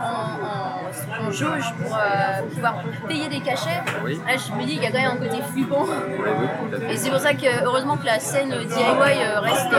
en, 0.00 0.04
en- 0.04 1.26
en 1.26 1.30
jauge 1.30 1.64
pour 1.80 1.96
pouvoir 2.54 2.74
payer 3.08 3.28
des 3.28 3.40
cachets. 3.40 3.82
Oui. 4.04 4.20
Là, 4.26 4.34
je 4.36 4.52
me 4.54 4.64
dis 4.66 4.74
qu'il 4.74 4.82
y 4.84 4.86
a 4.86 4.90
quand 4.90 5.00
même 5.00 5.12
un 5.12 5.16
côté 5.28 5.42
flippant. 5.52 5.86
Et 6.90 6.96
c'est 6.96 7.10
pour 7.10 7.18
ça 7.20 7.34
que 7.34 7.64
heureusement 7.64 7.96
que 7.96 8.06
la 8.06 8.18
scène 8.20 8.50
DIY 8.50 9.22
reste 9.42 9.70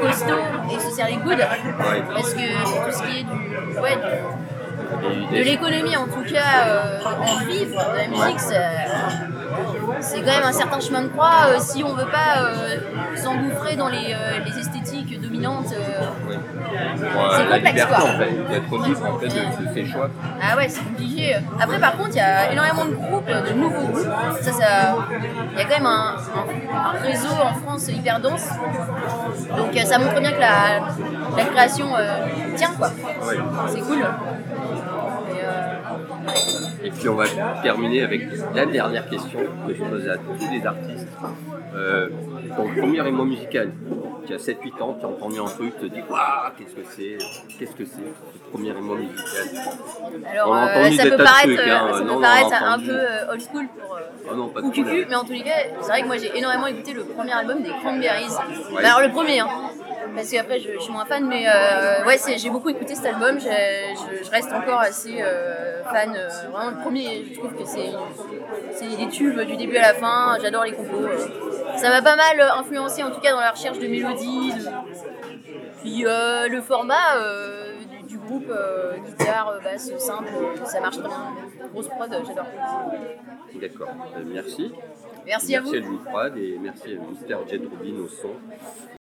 costaud 0.00 0.40
et 0.74 0.80
socially 0.80 1.16
good. 1.18 1.38
Ouais. 1.38 2.02
Parce 2.12 2.34
que 2.34 2.40
tout 2.40 2.92
ce 2.98 3.02
qui 3.02 3.18
est 3.20 3.22
du, 3.24 3.78
ouais, 3.80 3.96
du- 3.96 5.36
Et- 5.36 5.38
de 5.38 5.44
l'économie 5.44 5.96
en 5.96 6.04
tout 6.06 6.22
cas 6.32 6.66
euh, 6.68 7.00
en 7.04 7.44
vivre, 7.44 7.80
de 7.92 7.96
la 7.96 8.08
musique, 8.08 8.40
ça- 8.40 8.56
c'est 10.00 10.20
quand 10.20 10.32
même 10.32 10.44
un 10.44 10.52
certain 10.52 10.80
chemin 10.80 11.02
de 11.02 11.08
croix 11.08 11.46
euh, 11.48 11.58
si 11.58 11.82
on 11.84 11.94
veut 11.94 12.06
pas 12.06 12.42
euh, 12.42 12.76
s'engouffrer 13.16 13.76
dans 13.76 13.88
les, 13.88 14.14
euh, 14.14 14.38
les 14.44 14.58
esthétiques 14.58 15.20
dominantes. 15.20 15.66
C'est 15.68 17.48
complexe, 17.48 17.84
quoi. 17.86 17.96
en 18.04 18.18
fait, 18.18 18.30
d'être 18.48 18.86
libre 18.86 19.06
en 19.14 19.18
fait 19.18 19.80
de, 19.82 19.86
choix. 19.86 20.10
Ah 20.42 20.56
ouais, 20.56 20.68
c'est 20.68 20.82
compliqué. 20.82 21.36
Après, 21.60 21.78
par 21.78 21.96
contre, 21.96 22.10
il 22.12 22.16
y 22.16 22.20
a 22.20 22.52
énormément 22.52 22.84
de 22.84 22.94
groupes, 22.94 23.26
de 23.28 23.52
nouveaux 23.54 23.86
groupes. 23.86 24.06
Ça, 24.40 24.52
ça, 24.52 24.96
il 25.52 25.58
y 25.58 25.60
a 25.60 25.64
quand 25.64 25.76
même 25.76 25.86
un, 25.86 26.16
un- 26.16 26.96
un 26.96 27.02
réseau 27.02 27.28
en 27.42 27.54
France 27.54 27.88
hyper 27.88 28.20
dense. 28.20 28.48
Donc, 29.56 29.76
ça 29.84 29.98
montre 29.98 30.20
bien 30.20 30.32
que 30.32 30.40
la, 30.40 30.80
la 31.36 31.44
création 31.44 31.86
tient, 32.56 32.70
quoi. 32.78 32.88
Ouais. 32.88 33.36
C'est 33.68 33.80
cool. 33.80 34.04
Et, 35.30 35.42
Et 36.86 36.90
puis 36.90 37.08
on 37.08 37.14
va 37.16 37.24
terminer 37.62 38.02
avec 38.04 38.22
la 38.54 38.64
dernière 38.66 39.08
question 39.08 39.40
que 39.66 39.74
je 39.74 39.82
pose 39.82 40.08
à 40.08 40.16
tous 40.18 40.50
les 40.52 40.64
artistes. 40.64 41.08
Euh, 41.74 42.08
ton 42.56 42.68
premier 42.80 43.06
émoi 43.06 43.24
musical, 43.24 43.72
tu 44.26 44.32
as 44.34 44.36
7-8 44.38 44.82
ans, 44.82 44.96
tu 44.98 45.04
as 45.04 45.08
entendu 45.08 45.40
un 45.40 45.44
truc, 45.46 45.74
tu 45.80 45.88
te 45.88 45.94
dis 45.94 46.00
Waouh, 46.08 46.52
qu'est-ce 46.56 46.74
que 46.74 46.86
c'est 46.96 47.18
Qu'est-ce 47.58 47.72
que 47.72 47.84
c'est 47.84 47.96
ce 47.96 48.50
premier 48.52 48.70
émoi 48.70 48.96
musical? 48.96 49.48
Alors, 50.30 50.48
On 50.50 50.54
euh, 50.54 50.90
ça 50.92 51.02
peut 51.04 51.16
paraître, 51.16 51.42
trucs, 51.54 51.58
euh, 51.58 51.74
hein. 51.76 51.90
ça 51.92 52.00
Non, 52.00 52.06
peut 52.06 52.12
on 52.12 52.22
a 52.22 52.22
paraître 52.22 52.62
un 52.62 52.78
peu 52.78 52.90
euh, 52.90 53.32
old 53.32 53.40
school 53.42 53.66
pour, 53.78 53.98
Ah 54.30 54.34
non, 54.36 54.48
pas 54.48 54.60
de 54.60 54.66
ou 54.66 54.70
cucu, 54.70 55.06
mais 55.08 55.14
en 55.16 55.24
tous 55.24 55.32
les 55.32 55.42
cas, 55.42 55.50
c'est 55.80 55.88
vrai 55.88 56.02
que 56.02 56.06
moi 56.06 56.16
j'ai 56.18 56.30
énormément 56.38 56.66
écouté 56.68 56.92
le 56.94 57.02
premier 57.04 57.32
album 57.32 57.62
des 57.62 57.70
Cranberries. 57.70 58.30
Ouais. 58.72 58.82
Bah, 58.82 58.88
alors 58.94 59.00
le 59.06 59.10
premier, 59.12 59.40
hein. 59.40 59.48
parce 60.14 60.30
qu'après 60.30 60.60
je, 60.60 60.68
je 60.74 60.78
suis 60.78 60.92
moins 60.92 61.04
fan, 61.04 61.26
mais 61.26 61.44
euh, 61.46 62.04
ouais, 62.06 62.16
j'ai 62.38 62.50
beaucoup 62.50 62.70
écouté 62.70 62.94
cet 62.94 63.06
album. 63.06 63.38
Je, 63.38 63.44
je- 63.48 64.24
je 64.24 64.30
reste 64.30 64.52
encore 64.52 64.80
assez 64.80 65.16
euh, 65.20 65.82
fan. 65.84 66.14
euh, 66.16 66.28
vraiment, 66.50 66.75
le 66.76 66.80
premier, 66.82 67.24
je 67.32 67.38
trouve 67.38 67.54
que 67.54 67.64
c'est 67.64 67.90
c'est 68.72 68.96
des 68.96 69.08
tubes 69.08 69.40
du 69.40 69.56
début 69.56 69.76
à 69.76 69.92
la 69.92 69.94
fin. 69.94 70.36
J'adore 70.42 70.64
les 70.64 70.72
compos. 70.72 71.04
euh. 71.04 71.16
Ça 71.76 71.88
m'a 71.90 72.02
pas 72.02 72.16
mal 72.16 72.40
influencé, 72.58 73.02
en 73.02 73.10
tout 73.10 73.20
cas 73.20 73.32
dans 73.32 73.40
la 73.40 73.50
recherche 73.50 73.78
de 73.78 73.86
mélodies. 73.86 74.52
de- 74.52 74.68
Puis 75.82 76.04
euh, 76.06 76.48
le 76.48 76.60
format 76.60 77.16
euh, 77.16 77.74
du, 77.90 78.02
du 78.14 78.18
groupe, 78.18 78.48
euh, 78.50 78.96
guitare, 79.06 79.48
euh, 79.56 79.60
basse, 79.60 79.90
simple, 79.98 80.28
euh, 80.34 80.64
ça 80.64 80.80
marche 80.80 80.98
très 80.98 81.08
bien. 81.08 81.34
Grosse 81.72 81.88
prod, 81.88 82.12
euh, 82.12 82.20
j'adore. 82.26 82.46
D'accord. 83.60 83.88
Euh, 84.16 84.22
merci. 84.26 84.72
Merci 85.26 85.56
à 85.56 85.60
vous. 85.60 85.72
Merci 85.72 85.84
à 85.86 85.88
Louis 85.90 85.98
Prade 86.04 86.36
et 86.38 86.58
merci 86.60 86.96
à 86.96 87.10
Mister 87.10 87.36
Jet 87.50 87.58
Robin 87.58 88.04
au 88.04 88.08
son. 88.08 88.95